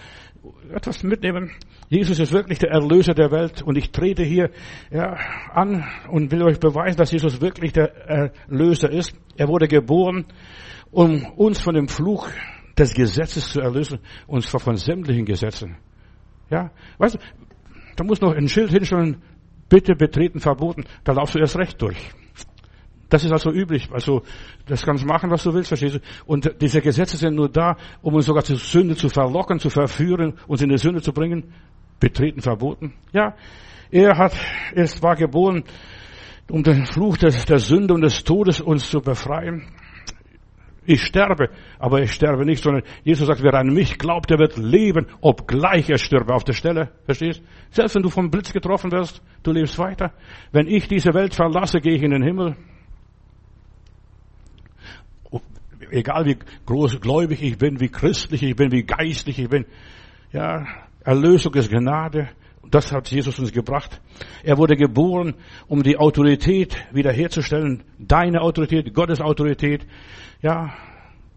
[0.73, 1.51] etwas mitnehmen.
[1.89, 4.49] Jesus ist wirklich der Erlöser der Welt und ich trete hier
[4.91, 5.17] ja,
[5.53, 9.15] an und will euch beweisen, dass Jesus wirklich der Erlöser ist.
[9.37, 10.25] Er wurde geboren,
[10.91, 12.29] um uns von dem Fluch
[12.77, 15.77] des Gesetzes zu erlösen, uns von sämtlichen Gesetzen.
[16.49, 17.19] Ja, weißt du,
[17.95, 19.21] da muss noch ein Schild hinstellen,
[19.69, 21.97] bitte betreten verboten, da laufst du erst recht durch.
[23.09, 23.89] Das ist also üblich.
[23.91, 24.23] Also,
[24.65, 25.99] das kannst du machen, was du willst, verstehst du?
[26.25, 30.33] Und diese Gesetze sind nur da, um uns sogar zur Sünde zu verlocken, zu verführen,
[30.47, 31.53] uns in die Sünde zu bringen.
[31.99, 32.93] Betreten verboten.
[33.13, 33.35] Ja.
[33.89, 34.33] Er hat,
[34.73, 35.63] er war geboren,
[36.51, 39.65] um den Fluch des, der Sünde und des Todes uns zu befreien.
[40.89, 44.57] Ich sterbe, aber ich sterbe nicht, sondern Jesus sagt, wer an mich glaubt, der wird
[44.57, 46.91] leben, obgleich er stirbe auf der Stelle.
[47.03, 47.43] Verstehst?
[47.71, 50.13] Selbst wenn du vom Blitz getroffen wirst, du lebst weiter.
[50.53, 52.55] Wenn ich diese Welt verlasse, gehe ich in den Himmel.
[55.91, 59.65] Egal wie großgläubig ich bin, wie christlich ich bin, wie geistlich ich bin.
[60.31, 60.65] Ja,
[61.03, 62.29] Erlösung ist Gnade.
[62.69, 64.01] Das hat Jesus uns gebracht.
[64.43, 65.35] Er wurde geboren,
[65.67, 67.83] um die Autorität wiederherzustellen.
[67.97, 69.85] Deine Autorität, Gottes Autorität
[70.41, 70.73] ja,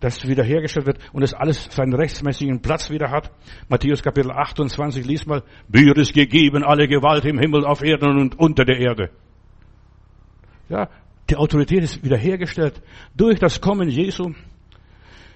[0.01, 3.31] das wiederhergestellt wird und es alles seinen rechtsmäßigen Platz wieder hat.
[3.69, 8.39] Matthäus Kapitel 28, lies mal, mir ist gegeben alle Gewalt im Himmel, auf Erden und
[8.39, 9.11] unter der Erde.
[10.69, 10.89] Ja,
[11.31, 12.83] die Autorität ist wiederhergestellt
[13.17, 14.33] durch das Kommen Jesu.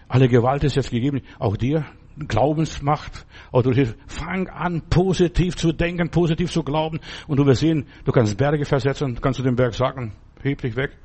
[0.09, 1.87] Alle Gewalt ist jetzt gegeben, auch dir.
[2.17, 3.97] Glaubensmacht, Autorität.
[4.07, 7.01] Fang an, positiv zu denken, positiv zu glauben.
[7.27, 10.77] Und du wirst sehen, du kannst Berge versetzen, kannst du dem Berg sagen, heb dich
[10.77, 10.97] weg.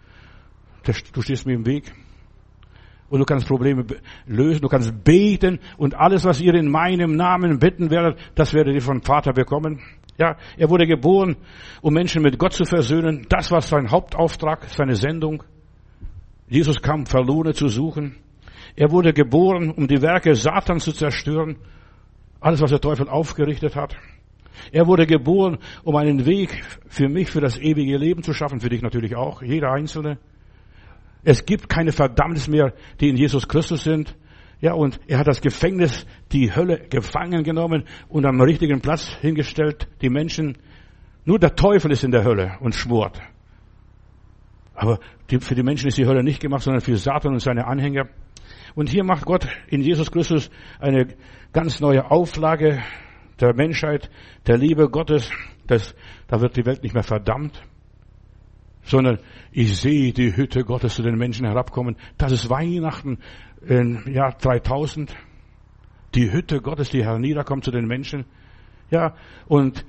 [1.14, 1.92] Du stehst mir im Weg.
[3.10, 3.86] Und du kannst Probleme
[4.28, 8.76] lösen, du kannst beten und alles, was ihr in meinem Namen bitten werdet, das werdet
[8.76, 9.82] ihr vom Vater bekommen.
[10.20, 11.38] Ja, er wurde geboren,
[11.82, 13.26] um Menschen mit Gott zu versöhnen.
[13.30, 15.44] Das war sein Hauptauftrag, seine Sendung.
[16.50, 18.18] Jesus kam, Verlorene zu suchen.
[18.76, 21.56] Er wurde geboren, um die Werke Satans zu zerstören.
[22.42, 23.96] Alles, was der Teufel aufgerichtet hat.
[24.74, 28.70] Er wurde geboren, um einen Weg für mich, für das ewige Leben zu schaffen, für
[28.70, 30.18] dich natürlich auch, jeder Einzelne.
[31.24, 34.18] Es gibt keine Verdammnis mehr, die in Jesus Christus sind.
[34.62, 39.88] Ja, und er hat das Gefängnis, die Hölle gefangen genommen und am richtigen Platz hingestellt,
[40.02, 40.58] die Menschen.
[41.24, 43.22] Nur der Teufel ist in der Hölle und schwort.
[44.74, 48.10] Aber für die Menschen ist die Hölle nicht gemacht, sondern für Satan und seine Anhänger.
[48.76, 50.50] Und hier macht Gott in Jesus Christus
[50.80, 51.08] eine
[51.54, 52.82] ganz neue Auflage
[53.40, 54.10] der Menschheit,
[54.48, 55.32] der Liebe Gottes.
[55.68, 55.96] Das,
[56.28, 57.62] da wird die Welt nicht mehr verdammt
[58.84, 59.20] sondern
[59.52, 61.96] ich sehe die Hütte Gottes zu den Menschen herabkommen.
[62.18, 63.20] Das ist Weihnachten
[63.66, 65.16] im Jahr 3000.
[66.16, 68.26] Die Hütte Gottes, die herniederkommt zu den Menschen.
[68.90, 69.16] Ja,
[69.48, 69.86] und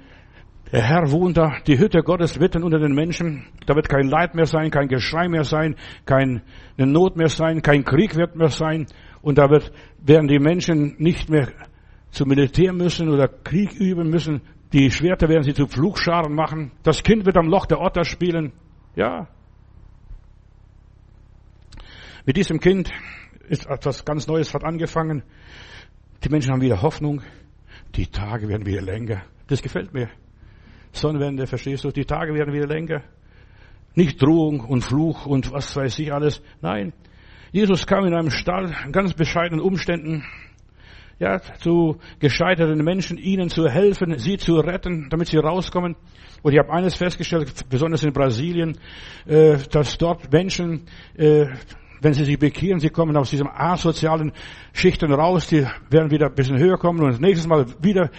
[0.73, 3.45] Der Herr wohnt da, die Hütte Gottes mitten unter den Menschen.
[3.67, 5.75] Da wird kein Leid mehr sein, kein Geschrei mehr sein,
[6.07, 6.43] keine
[6.77, 8.87] Not mehr sein, kein Krieg wird mehr sein.
[9.21, 11.49] Und da wird, werden die Menschen nicht mehr
[12.11, 14.43] zum Militär müssen oder Krieg üben müssen.
[14.73, 16.71] Die Schwerter werden sie zu Flugscharen machen.
[16.85, 18.53] Das Kind wird am Loch der Otter spielen.
[19.01, 19.27] Ja.
[22.27, 22.93] Mit diesem Kind
[23.49, 25.23] ist etwas ganz Neues hat angefangen.
[26.23, 27.23] Die Menschen haben wieder Hoffnung.
[27.95, 29.23] Die Tage werden wieder länger.
[29.47, 30.11] Das gefällt mir.
[30.93, 31.93] Sonnenwende, verstehst du?
[31.93, 33.03] Die Tage werden wieder länger.
[33.95, 36.43] Nicht Drohung und Fluch und was weiß ich alles.
[36.61, 36.93] Nein.
[37.53, 40.27] Jesus kam in einem Stall, in ganz bescheidenen Umständen,
[41.21, 45.95] ja, zu gescheiterten Menschen, ihnen zu helfen, sie zu retten, damit sie rauskommen.
[46.43, 48.79] Und ich habe eines festgestellt, besonders in Brasilien,
[49.27, 51.47] äh, dass dort Menschen, äh,
[52.01, 54.33] wenn sie sich bekehren, sie kommen aus diesem asozialen
[54.73, 58.11] Schichten raus, die werden wieder ein bisschen höher kommen und das nächste Mal wieder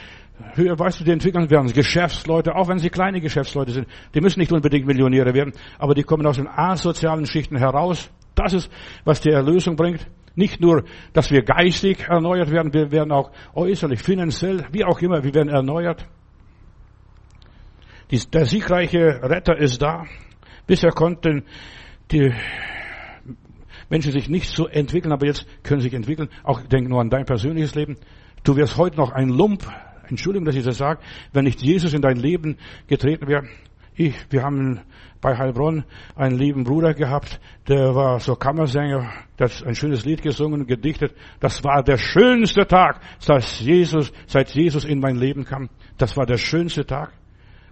[0.54, 3.88] höher, weißt du, die entwickeln werden Geschäftsleute, auch wenn sie kleine Geschäftsleute sind.
[4.14, 8.12] Die müssen nicht unbedingt Millionäre werden, aber die kommen aus den asozialen Schichten heraus.
[8.36, 8.72] Das ist,
[9.04, 10.06] was die Erlösung bringt.
[10.36, 15.24] Nicht nur, dass wir geistig erneuert werden, wir werden auch äußerlich, finanziell, wie auch immer,
[15.24, 16.08] wir werden erneuert.
[18.34, 20.06] der siegreiche Retter ist da.
[20.68, 21.44] Bisher konnten
[22.12, 22.34] die
[23.90, 26.30] Menschen sich nicht so entwickeln, aber jetzt können sie sich entwickeln.
[26.44, 27.98] Auch denk nur an dein persönliches Leben.
[28.44, 29.66] Du wirst heute noch ein Lump
[30.12, 31.02] Entschuldigung, dass ich das sage,
[31.32, 32.58] wenn nicht Jesus in dein Leben
[32.88, 33.48] getreten wäre.
[33.96, 34.82] Ich, wir haben
[35.20, 35.84] bei Heilbronn
[36.16, 41.14] einen lieben Bruder gehabt, der war so Kammersänger, der hat ein schönes Lied gesungen gedichtet.
[41.40, 45.70] Das war der schönste Tag, seit Jesus, seit Jesus in mein Leben kam.
[45.98, 47.14] Das war der schönste Tag.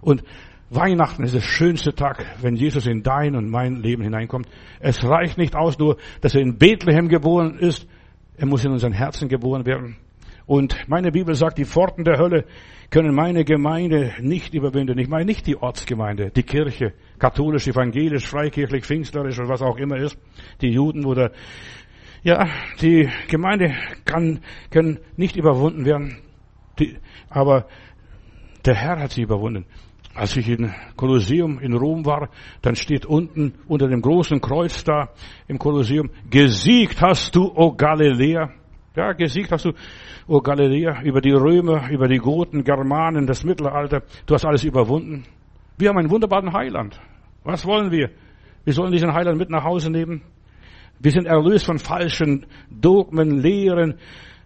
[0.00, 0.22] Und
[0.70, 4.46] Weihnachten ist der schönste Tag, wenn Jesus in dein und mein Leben hineinkommt.
[4.78, 7.88] Es reicht nicht aus nur, dass er in Bethlehem geboren ist.
[8.36, 9.96] Er muss in unseren Herzen geboren werden.
[10.46, 12.44] Und meine Bibel sagt, die Pforten der Hölle
[12.90, 14.98] können meine Gemeinde nicht überwinden.
[14.98, 19.96] Ich meine nicht die Ortsgemeinde, die Kirche, katholisch, evangelisch, freikirchlich, pfingstlerisch oder was auch immer
[19.96, 20.18] ist,
[20.60, 21.30] die Juden oder,
[22.22, 22.48] ja,
[22.82, 23.74] die Gemeinde
[24.04, 26.18] kann, können nicht überwunden werden.
[26.78, 26.96] Die,
[27.28, 27.68] aber
[28.64, 29.66] der Herr hat sie überwunden.
[30.12, 32.30] Als ich in Kolosseum in Rom war,
[32.62, 35.10] dann steht unten unter dem großen Kreuz da
[35.46, 38.50] im Kolosseum, gesiegt hast du, o Galiläa.
[38.96, 39.72] Ja, gesiegt hast du,
[40.26, 44.02] O Galiläa, über die Römer, über die Goten, Germanen, das Mittelalter.
[44.26, 45.24] Du hast alles überwunden.
[45.78, 47.00] Wir haben einen wunderbaren Heiland.
[47.44, 48.10] Was wollen wir?
[48.64, 50.22] Wir sollen diesen Heiland mit nach Hause nehmen.
[50.98, 53.94] Wir sind erlöst von falschen Dogmen, Lehren,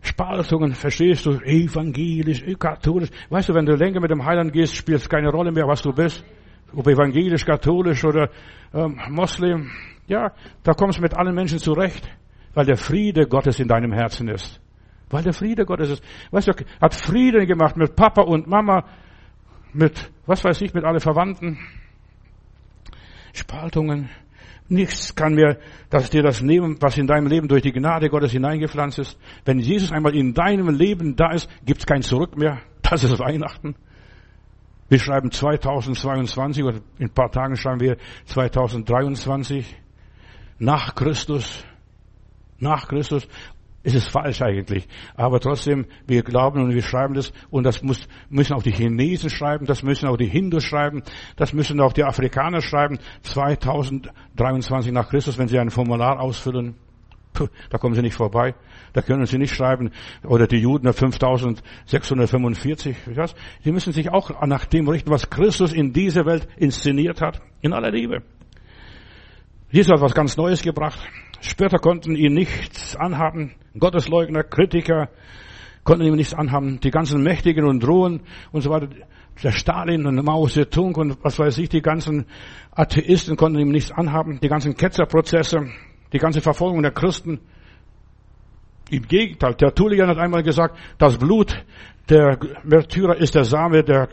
[0.02, 1.40] Spaltungen, verstehst du?
[1.40, 3.08] Evangelisch, katholisch.
[3.30, 5.82] Weißt du, wenn du länger mit dem Heiland gehst, spielt es keine Rolle mehr, was
[5.82, 6.22] du bist.
[6.74, 8.28] Ob evangelisch, katholisch oder
[8.74, 9.70] ähm, Moslem.
[10.06, 10.32] Ja,
[10.62, 12.08] da kommst du mit allen Menschen zurecht,
[12.54, 14.60] weil der Friede Gottes in deinem Herzen ist.
[15.10, 16.04] Weil der Friede Gottes ist.
[16.30, 18.84] Weißt du, hat Frieden gemacht mit Papa und Mama,
[19.72, 21.58] mit, was weiß ich, mit allen Verwandten.
[23.32, 24.08] Spaltungen.
[24.68, 25.58] Nichts kann mir,
[25.90, 29.18] dass dir das nehmen, was in deinem Leben durch die Gnade Gottes hineingepflanzt ist.
[29.44, 32.60] Wenn Jesus einmal in deinem Leben da ist, gibt es kein Zurück mehr.
[32.80, 33.74] Das ist Weihnachten.
[34.88, 37.96] Wir schreiben 2022 oder in ein paar Tagen schreiben wir
[38.26, 39.76] 2023
[40.58, 41.64] nach Christus.
[42.64, 43.28] Nach Christus.
[43.82, 44.88] Es ist falsch eigentlich.
[45.14, 47.34] Aber trotzdem, wir glauben und wir schreiben das.
[47.50, 51.02] Und das muss, müssen auch die Chinesen schreiben, das müssen auch die Hindus schreiben,
[51.36, 52.98] das müssen auch die Afrikaner schreiben.
[53.22, 56.76] 2023 nach Christus, wenn sie ein Formular ausfüllen.
[57.34, 58.54] Puh, da kommen sie nicht vorbei.
[58.94, 59.90] Da können sie nicht schreiben.
[60.24, 62.96] Oder die Juden 5645.
[63.16, 63.34] Was?
[63.64, 67.42] Die müssen sich auch nach dem richten, was Christus in dieser Welt inszeniert hat.
[67.60, 68.22] In aller Liebe.
[69.70, 71.00] Jesus hat was ganz Neues gebracht.
[71.44, 73.52] Später konnten ihn nichts anhaben.
[73.78, 75.10] Gottesleugner, Kritiker
[75.84, 76.80] konnten ihm nichts anhaben.
[76.80, 78.88] Die ganzen Mächtigen und Drohen und so weiter.
[79.42, 82.24] Der Stalin und Mao Zedong und was weiß ich, die ganzen
[82.70, 84.40] Atheisten konnten ihm nichts anhaben.
[84.40, 85.68] Die ganzen Ketzerprozesse,
[86.14, 87.40] die ganze Verfolgung der Christen.
[88.90, 91.62] Im Gegenteil, der Tullian hat einmal gesagt, das Blut
[92.08, 94.08] der Märtyrer ist der Same der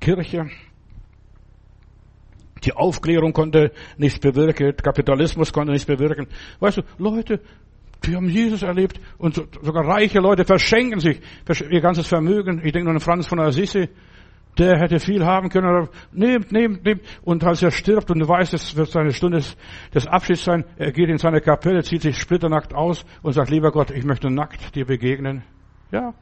[0.00, 0.50] Kirche.
[2.64, 6.26] Die Aufklärung konnte nichts bewirken, Kapitalismus konnte nichts bewirken.
[6.58, 7.40] Weißt du, Leute,
[8.04, 11.20] die haben Jesus erlebt und sogar reiche Leute verschenken sich
[11.70, 12.60] ihr ganzes Vermögen.
[12.64, 13.88] Ich denke nur an Franz von Assisi,
[14.58, 17.02] der hätte viel haben können, nehmt, nehmt, nehmt.
[17.22, 19.42] Und als er stirbt und du weißt, es wird seine Stunde
[19.94, 23.70] des Abschieds sein, er geht in seine Kapelle, zieht sich splitternackt aus und sagt, lieber
[23.70, 25.42] Gott, ich möchte nackt dir begegnen.
[25.90, 26.14] Ja.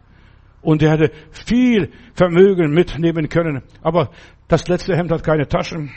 [0.63, 4.11] Und er hätte viel Vermögen mitnehmen können, aber
[4.49, 5.93] das letzte Hemd hat keine Taschen.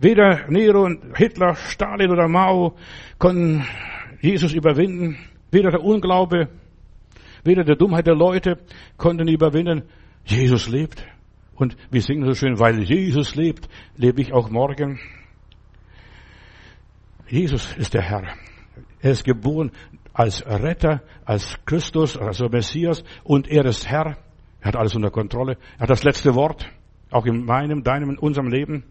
[0.00, 2.76] Weder Nero, Hitler, Stalin oder Mao
[3.18, 3.64] konnten
[4.20, 5.16] Jesus überwinden.
[5.50, 6.48] Weder der Unglaube,
[7.42, 8.58] weder der Dummheit der Leute
[8.96, 9.82] konnten überwinden.
[10.24, 11.04] Jesus lebt.
[11.54, 15.00] Und wir singen so schön, weil Jesus lebt, lebe ich auch morgen.
[17.26, 18.22] Jesus ist der Herr.
[19.00, 19.72] Er ist geboren
[20.12, 24.16] als Retter, als Christus, also Messias und er ist Herr.
[24.60, 25.56] Er hat alles unter Kontrolle.
[25.76, 26.68] Er hat das letzte Wort,
[27.10, 28.84] auch in meinem, deinem, in unserem Leben.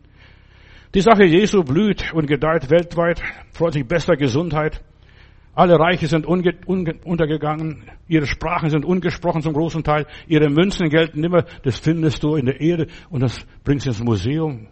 [0.94, 3.22] Die Sache Jesu blüht und gedeiht weltweit,
[3.52, 4.82] freut sich bester Gesundheit.
[5.54, 11.46] Alle Reiche sind untergegangen, ihre Sprachen sind ungesprochen zum großen Teil, ihre Münzen gelten immer,
[11.64, 14.68] das findest du in der Erde und das bringst du ins Museum.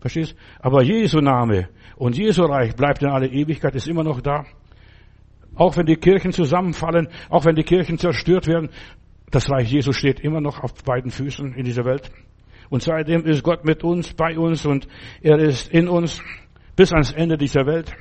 [0.00, 0.34] Verstehst?
[0.58, 4.44] Aber Jesu Name und Jesu Reich bleibt in alle Ewigkeit, ist immer noch da.
[5.54, 8.70] Auch wenn die Kirchen zusammenfallen, auch wenn die Kirchen zerstört werden,
[9.30, 12.10] das Reich Jesu steht immer noch auf beiden Füßen in dieser Welt.
[12.72, 14.88] Und seitdem ist Gott mit uns, bei uns und
[15.20, 16.22] er ist in uns
[16.74, 17.92] bis ans Ende dieser Welt.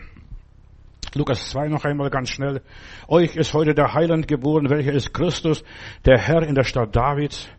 [1.14, 2.62] Lukas 2 noch einmal ganz schnell.
[3.10, 5.66] Euch ist heute der Heiland geboren, welcher ist Christus,
[6.06, 7.50] der Herr in der Stadt Davids.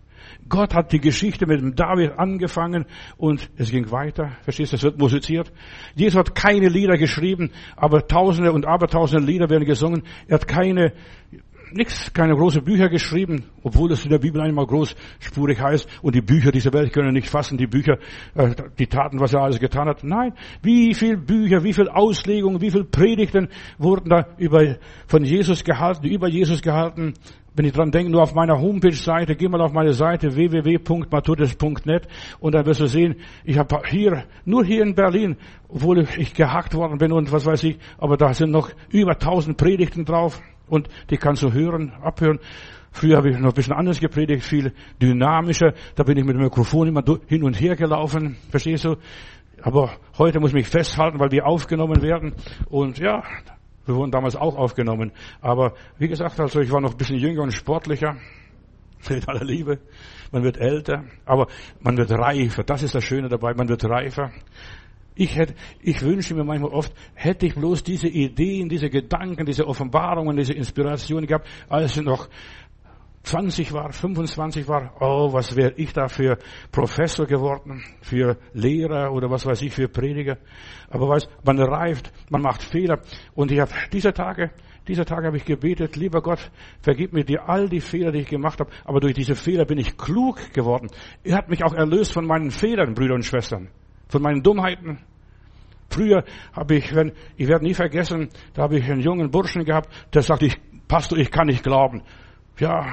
[0.48, 2.86] Gott hat die Geschichte mit dem David angefangen
[3.18, 4.38] und es ging weiter.
[4.44, 4.76] Verstehst du?
[4.76, 5.52] Es wird musiziert.
[5.94, 10.04] Jesus hat keine Lieder geschrieben, aber Tausende und Abertausende Lieder werden gesungen.
[10.28, 10.94] Er hat keine
[11.74, 16.20] nichts, keine große Bücher geschrieben, obwohl es in der Bibel einmal großspurig heißt und die
[16.20, 17.98] Bücher dieser Welt können nicht fassen, die Bücher,
[18.34, 20.04] äh, die Taten, was er alles getan hat.
[20.04, 23.48] Nein, wie viel Bücher, wie viel Auslegungen, wie viel Predigten
[23.78, 27.14] wurden da über, von Jesus gehalten, über Jesus gehalten.
[27.54, 32.08] Wenn ich dran denke, nur auf meiner Homepage-Seite, geh mal auf meine Seite www.matutis.net
[32.40, 35.36] und dann wirst du sehen, ich habe hier, nur hier in Berlin,
[35.68, 39.58] obwohl ich gehackt worden bin und was weiß ich, aber da sind noch über tausend
[39.58, 40.40] Predigten drauf
[40.72, 42.38] und die kannst du hören, abhören.
[42.92, 45.74] Früher habe ich noch ein bisschen anders gepredigt, viel dynamischer.
[45.96, 48.38] Da bin ich mit dem Mikrofon immer hin und her gelaufen.
[48.50, 48.96] Verstehst du?
[49.60, 52.34] Aber heute muss ich mich festhalten, weil wir aufgenommen werden.
[52.70, 53.22] Und ja,
[53.84, 55.12] wir wurden damals auch aufgenommen.
[55.42, 58.16] Aber wie gesagt, also ich war noch ein bisschen jünger und sportlicher.
[59.10, 59.78] In aller Liebe.
[60.30, 61.48] Man wird älter, aber
[61.80, 62.62] man wird reifer.
[62.62, 63.52] Das ist das Schöne dabei.
[63.52, 64.30] Man wird reifer.
[65.14, 69.66] Ich hätte, ich wünsche mir manchmal oft, hätte ich bloß diese Ideen, diese Gedanken, diese
[69.66, 72.28] Offenbarungen, diese Inspirationen gehabt, als ich noch
[73.22, 76.38] 20 war, 25 war, oh, was wäre ich da für
[76.72, 80.38] Professor geworden, für Lehrer oder was weiß ich, für Prediger.
[80.90, 83.00] Aber weiß, man reift, man macht Fehler.
[83.34, 84.50] Und ich habe diese Tage,
[84.88, 86.50] diese Tage habe ich gebetet, lieber Gott,
[86.80, 88.70] vergib mir dir all die Fehler, die ich gemacht habe.
[88.84, 90.88] Aber durch diese Fehler bin ich klug geworden.
[91.22, 93.68] Er hat mich auch erlöst von meinen Fehlern, Brüder und Schwestern
[94.12, 94.98] von meinen Dummheiten.
[95.88, 99.90] Früher habe ich, wenn, ich werde nie vergessen, da habe ich einen jungen Burschen gehabt,
[100.14, 102.02] der sagte, ich, Pastor, ich kann nicht glauben.
[102.58, 102.86] Ja,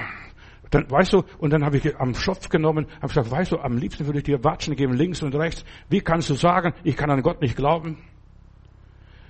[0.71, 3.77] dann, weißt du, und dann habe ich am Schopf genommen, habe gesagt, weißt du, am
[3.77, 5.65] liebsten würde ich dir Watschen geben, links und rechts.
[5.89, 7.97] Wie kannst du sagen, ich kann an Gott nicht glauben?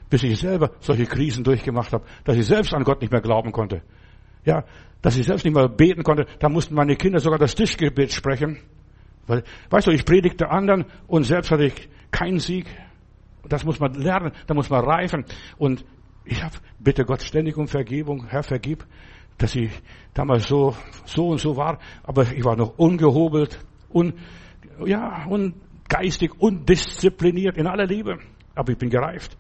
[0.10, 3.52] Bis ich selber solche Krisen durchgemacht habe, dass ich selbst an Gott nicht mehr glauben
[3.52, 3.82] konnte.
[4.46, 4.64] Ja,
[5.02, 8.60] dass ich selbst nicht mehr beten konnte, da mussten meine Kinder sogar das Tischgebet sprechen.
[9.30, 12.66] Weil, weißt du, ich predigte anderen und selbst hatte ich keinen Sieg.
[13.48, 15.24] Das muss man lernen, da muss man reifen.
[15.60, 15.86] Und
[16.26, 18.26] ich habe bitte Gott ständig um Vergebung.
[18.28, 18.86] Herr, vergib,
[19.38, 19.70] dass ich
[20.16, 20.76] damals so,
[21.06, 21.78] so und so war.
[22.02, 23.60] Aber ich war noch ungehobelt,
[23.94, 24.14] un,
[24.84, 25.54] ja, und
[25.88, 28.18] geistig, undiszipliniert in aller Liebe.
[28.56, 29.38] Aber ich bin gereift.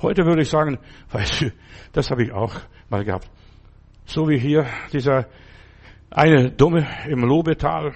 [0.00, 0.78] Heute würde ich sagen,
[1.10, 1.52] weißt du,
[1.92, 2.54] das habe ich auch
[2.88, 3.30] mal gehabt.
[4.06, 5.26] So wie hier dieser
[6.08, 7.92] eine Dumme im Lobetal,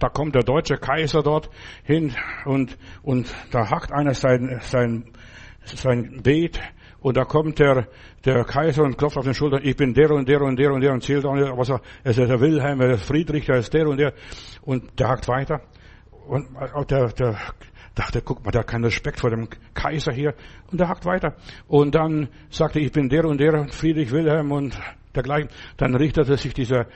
[0.00, 1.50] da kommt der deutsche Kaiser dort
[1.84, 5.12] hin und, und da hackt einer sein, sein,
[5.64, 6.60] sein Beet
[7.00, 7.88] und da kommt der,
[8.24, 10.80] der Kaiser und klopft auf den Schultern, ich bin der und der und der und
[10.80, 13.58] der und zählt auch nicht, was er, es ist der Wilhelm, er ist Friedrich, er
[13.58, 14.14] ist der und der.
[14.62, 15.60] Und der hackt weiter.
[16.26, 17.38] Und der, der
[17.94, 20.34] dachte, guck mal, der hat keinen Respekt vor dem Kaiser hier.
[20.70, 21.36] Und der hackt weiter.
[21.68, 24.78] Und dann sagte, ich bin der und der Friedrich Wilhelm und
[25.14, 26.86] dergleichen, dann richtete sich dieser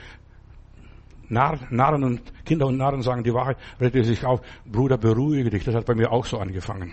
[1.32, 4.40] Narren und Kinder und Narren sagen die Wahrheit, rettet sich auf.
[4.66, 5.64] Bruder, beruhige dich.
[5.64, 6.92] Das hat bei mir auch so angefangen.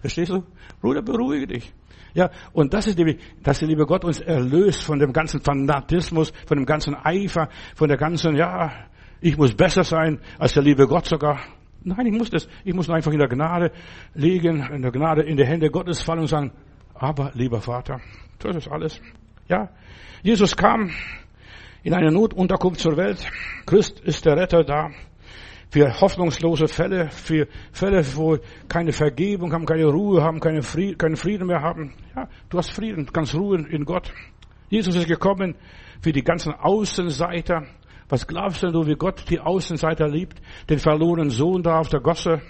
[0.00, 0.42] Verstehst du?
[0.80, 1.72] Bruder, beruhige dich.
[2.12, 6.32] Ja, und das ist, die, dass der liebe Gott uns erlöst von dem ganzen Fanatismus,
[6.46, 8.72] von dem ganzen Eifer, von der ganzen, ja,
[9.20, 11.40] ich muss besser sein als der liebe Gott sogar.
[11.82, 13.70] Nein, ich muss das, ich muss einfach in der Gnade
[14.14, 16.52] liegen, in der Gnade in die Hände Gottes fallen und sagen,
[16.94, 18.00] aber lieber Vater,
[18.40, 19.00] das ist alles.
[19.48, 19.68] Ja,
[20.22, 20.90] Jesus kam
[21.82, 23.26] in einer Notunterkunft zur Welt.
[23.66, 24.90] Christ ist der Retter da.
[25.70, 31.16] Für hoffnungslose Fälle, für Fälle, wo keine Vergebung haben, keine Ruhe haben, keine Frieden, keinen
[31.16, 31.94] Frieden mehr haben.
[32.16, 34.12] Ja, du hast Frieden, kannst ruhen in Gott.
[34.68, 35.54] Jesus ist gekommen
[36.00, 37.66] für die ganzen Außenseiter.
[38.08, 40.42] Was glaubst du, wie Gott die Außenseiter liebt?
[40.68, 42.42] Den verlorenen Sohn da auf der Gosse.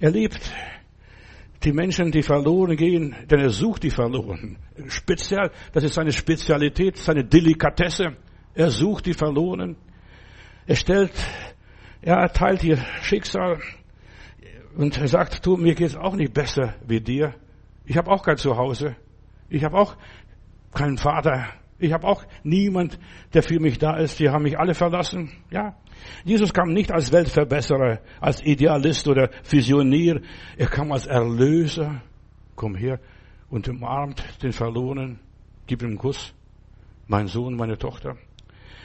[0.00, 0.52] Er liebt
[1.64, 4.58] die Menschen, die verloren gehen, denn er sucht die Verlorenen.
[4.88, 8.16] Speziell, das ist seine Spezialität, seine Delikatesse.
[8.54, 9.76] Er sucht die Verlorenen.
[10.66, 11.12] Er stellt,
[12.00, 13.60] er erteilt ihr Schicksal
[14.76, 17.34] und er sagt, du, mir geht's auch nicht besser wie dir.
[17.84, 18.96] Ich habe auch kein Zuhause.
[19.48, 19.96] Ich habe auch
[20.72, 21.46] keinen Vater.
[21.78, 22.98] Ich habe auch niemand,
[23.34, 24.20] der für mich da ist.
[24.20, 25.32] Die haben mich alle verlassen.
[25.50, 25.76] Ja.
[26.24, 30.20] Jesus kam nicht als Weltverbesserer, als Idealist oder Visionier.
[30.56, 32.02] Er kam als Erlöser.
[32.54, 33.00] Komm her
[33.50, 35.20] und umarmt den Verlorenen.
[35.66, 36.34] Gib ihm einen Kuss.
[37.06, 38.16] Mein Sohn, meine Tochter.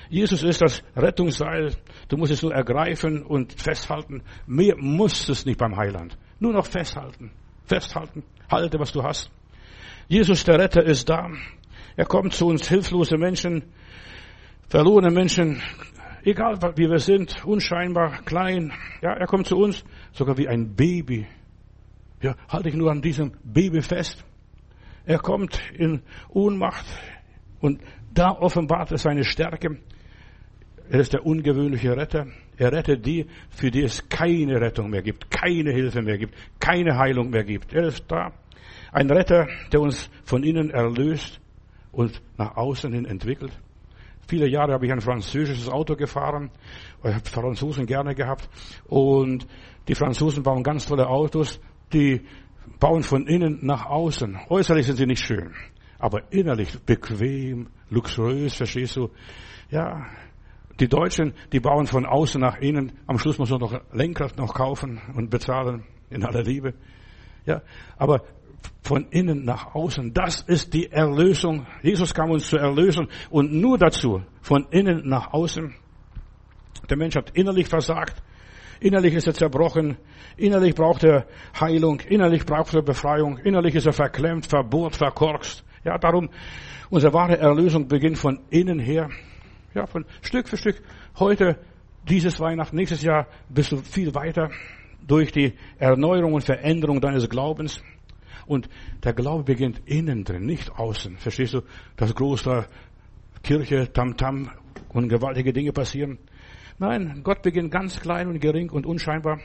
[0.09, 1.75] Jesus ist das Rettungsseil.
[2.07, 4.21] Du musst es nur ergreifen und festhalten.
[4.45, 6.17] Mehr musst es nicht beim Heiland.
[6.39, 7.31] Nur noch festhalten.
[7.65, 8.23] Festhalten.
[8.49, 9.31] Halte, was du hast.
[10.07, 11.29] Jesus, der Retter, ist da.
[11.95, 13.63] Er kommt zu uns hilflose Menschen,
[14.67, 15.61] verlorene Menschen,
[16.23, 18.71] egal wie wir sind, unscheinbar, klein.
[19.01, 21.27] Ja, er kommt zu uns, sogar wie ein Baby.
[22.21, 24.23] Ja, halte ich nur an diesem Baby fest.
[25.05, 26.85] Er kommt in Ohnmacht
[27.59, 27.81] und
[28.13, 29.79] da offenbart er seine Stärke.
[30.89, 32.27] Er ist der ungewöhnliche Retter.
[32.57, 36.97] Er rettet die, für die es keine Rettung mehr gibt, keine Hilfe mehr gibt, keine
[36.97, 37.73] Heilung mehr gibt.
[37.73, 38.31] Er ist da.
[38.91, 41.41] Ein Retter, der uns von innen erlöst
[41.91, 43.51] und nach außen hin entwickelt.
[44.27, 46.49] Viele Jahre habe ich ein französisches Auto gefahren.
[47.03, 48.49] Ich habe Franzosen gerne gehabt.
[48.85, 49.47] Und
[49.87, 51.59] die Franzosen bauen ganz tolle Autos.
[51.91, 52.21] Die
[52.79, 54.39] bauen von innen nach außen.
[54.49, 55.53] Äußerlich sind sie nicht schön.
[55.99, 59.09] Aber innerlich bequem, luxuriös, verstehst du?
[59.69, 60.05] Ja,
[60.79, 62.93] die Deutschen, die bauen von außen nach innen.
[63.07, 66.73] Am Schluss muss man noch Lenkrad noch kaufen und bezahlen in aller Liebe.
[67.45, 67.61] Ja,
[67.97, 68.23] aber
[68.83, 70.13] von innen nach außen.
[70.13, 71.65] Das ist die Erlösung.
[71.81, 75.73] Jesus kam uns zu erlösen und nur dazu, von innen nach außen.
[76.89, 78.21] Der Mensch hat innerlich versagt.
[78.81, 79.97] Innerlich ist er zerbrochen.
[80.35, 81.25] Innerlich braucht er
[81.57, 82.01] Heilung.
[82.01, 83.37] Innerlich braucht er Befreiung.
[83.37, 85.63] Innerlich ist er verklemmt, verbohrt, verkorkst.
[85.85, 86.29] Ja, darum,
[86.89, 89.09] unsere wahre Erlösung beginnt von innen her.
[89.73, 90.81] Ja, von Stück für Stück.
[91.17, 91.57] Heute,
[92.09, 94.49] dieses Weihnachten, nächstes Jahr bist du viel weiter
[95.07, 97.81] durch die Erneuerung und Veränderung deines Glaubens.
[98.45, 98.69] Und
[99.03, 101.17] der Glaube beginnt innen drin, nicht außen.
[101.17, 101.61] Verstehst du?
[101.95, 102.67] Das große
[103.41, 104.49] Kirche, Tamtam -Tam
[104.89, 106.19] und gewaltige Dinge passieren.
[106.79, 109.39] Nein, Gott beginnt ganz klein und gering und unscheinbar.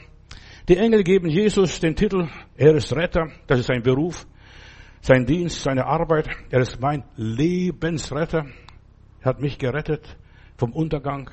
[0.68, 4.26] Die Engel geben Jesus den Titel, er ist Retter, das ist sein Beruf,
[5.00, 8.46] sein Dienst, seine Arbeit, er ist mein Lebensretter.
[9.20, 10.16] Er hat mich gerettet
[10.56, 11.30] vom Untergang.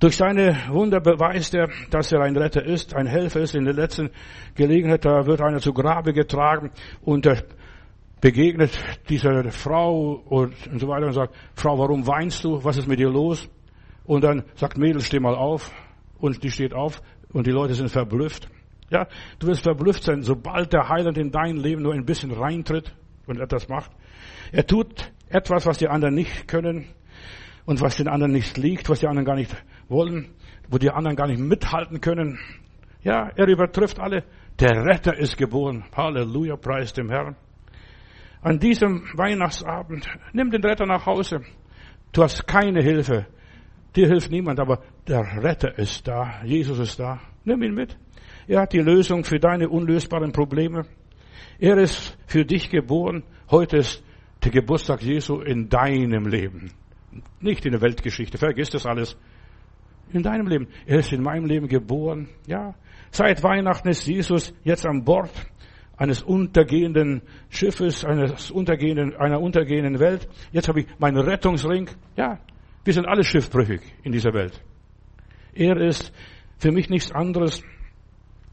[0.00, 3.54] Durch seine Wunder beweist er, dass er ein Retter ist, ein Helfer ist.
[3.54, 4.08] In der letzten
[4.54, 6.70] Gelegenheit, da wird einer zu Grabe getragen
[7.02, 7.44] und er
[8.22, 8.70] begegnet
[9.10, 12.64] dieser Frau und, so weiter und sagt, Frau, warum weinst du?
[12.64, 13.46] Was ist mit dir los?
[14.04, 15.70] Und dann sagt Mädel, steh mal auf.
[16.18, 18.48] Und die steht auf und die Leute sind verblüfft.
[18.88, 19.06] Ja,
[19.38, 22.94] du wirst verblüfft sein, sobald der Heiland in dein Leben nur ein bisschen reintritt
[23.26, 23.90] und etwas macht.
[24.50, 26.86] Er tut etwas, was die anderen nicht können
[27.66, 29.54] und was den anderen nicht liegt, was die anderen gar nicht
[29.90, 30.30] wollen,
[30.68, 32.38] wo die anderen gar nicht mithalten können.
[33.02, 34.24] Ja, er übertrifft alle.
[34.58, 35.84] Der Retter ist geboren.
[35.96, 37.36] Halleluja, preis dem Herrn.
[38.42, 41.42] An diesem Weihnachtsabend, nimm den Retter nach Hause.
[42.12, 43.26] Du hast keine Hilfe.
[43.96, 46.42] Dir hilft niemand, aber der Retter ist da.
[46.44, 47.20] Jesus ist da.
[47.44, 47.96] Nimm ihn mit.
[48.46, 50.86] Er hat die Lösung für deine unlösbaren Probleme.
[51.58, 53.22] Er ist für dich geboren.
[53.50, 54.02] Heute ist
[54.44, 56.72] der Geburtstag Jesu in deinem Leben.
[57.40, 58.38] Nicht in der Weltgeschichte.
[58.38, 59.16] Vergiss das alles
[60.12, 60.68] in deinem Leben.
[60.86, 62.28] Er ist in meinem Leben geboren.
[62.46, 62.74] Ja.
[63.10, 65.30] Seit Weihnachten ist Jesus jetzt an Bord
[65.96, 70.28] eines untergehenden Schiffes, eines untergehenden, einer untergehenden Welt.
[70.52, 71.90] Jetzt habe ich meinen Rettungsring.
[72.16, 72.38] Ja.
[72.84, 74.62] Wir sind alle schiffbrüchig in dieser Welt.
[75.52, 76.12] Er ist
[76.58, 77.62] für mich nichts anderes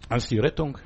[0.10, 0.78] als die Rettung.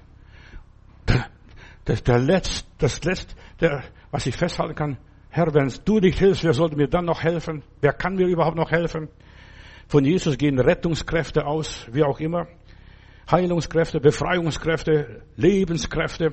[1.86, 4.98] Das, der Letzt, das Letzte, der, was ich festhalten kann.
[5.30, 7.64] Herr, wenn du nicht hilfst, wer sollte mir dann noch helfen?
[7.80, 9.10] Wer kann mir überhaupt noch helfen?
[9.92, 12.48] Von Jesus gehen Rettungskräfte aus, wie auch immer.
[13.30, 16.32] Heilungskräfte, Befreiungskräfte, Lebenskräfte.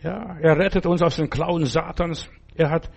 [0.00, 2.30] Ja, er rettet uns aus den Klauen Satans.
[2.54, 2.92] Er hat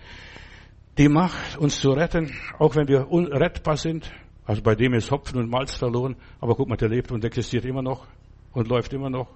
[0.96, 4.08] die Macht, uns zu retten, auch wenn wir unrettbar sind.
[4.44, 6.14] Also bei dem ist Hopfen und Malz verloren.
[6.38, 8.06] Aber guck mal, der lebt und existiert immer noch
[8.52, 9.26] und läuft immer noch.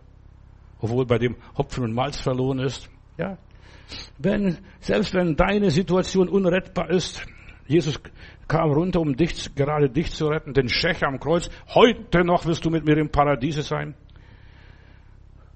[0.78, 2.88] Obwohl bei dem Hopfen und Malz verloren ist.
[3.18, 3.38] Ja.
[4.18, 7.26] Wenn, selbst wenn deine Situation unrettbar ist,
[7.66, 8.00] Jesus
[8.48, 11.48] kam runter, um dich, gerade dich zu retten, den Schächer am Kreuz.
[11.74, 13.94] Heute noch wirst du mit mir im Paradiese sein.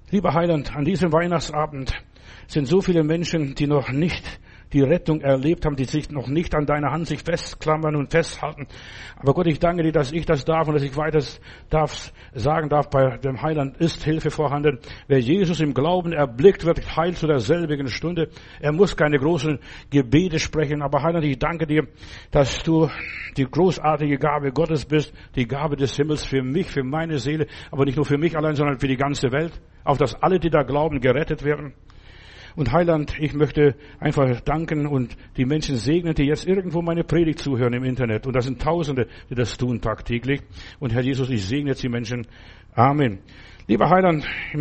[0.09, 1.93] Lieber Heiland, an diesem Weihnachtsabend
[2.47, 4.39] sind so viele Menschen, die noch nicht
[4.73, 8.67] die Rettung erlebt haben, die sich noch nicht an deiner Hand sich festklammern und festhalten.
[9.17, 11.19] Aber Gott, ich danke dir, dass ich das darf und dass ich weiter
[11.69, 14.79] darf, sagen darf, bei dem Heiland ist Hilfe vorhanden.
[15.07, 18.29] Wer Jesus im Glauben erblickt, wird heil zu derselbigen Stunde.
[18.59, 19.59] Er muss keine großen
[19.89, 21.87] Gebete sprechen, aber Heiland, ich danke dir,
[22.31, 22.89] dass du
[23.37, 27.85] die großartige Gabe Gottes bist, die Gabe des Himmels für mich, für meine Seele, aber
[27.85, 29.53] nicht nur für mich allein, sondern für die ganze Welt,
[29.83, 31.73] auf dass alle, die da glauben, gerettet werden.
[32.57, 37.37] Und Heiland, ich möchte einfach danken und die Menschen segnen, die jetzt irgendwo meine Predigt
[37.37, 38.25] zuhören im Internet.
[38.25, 40.41] Und das sind Tausende, die das tun tagtäglich.
[40.79, 42.25] Und Herr Jesus, ich segne jetzt die Menschen.
[42.73, 43.19] Amen.
[43.67, 44.25] Lieber Heiland,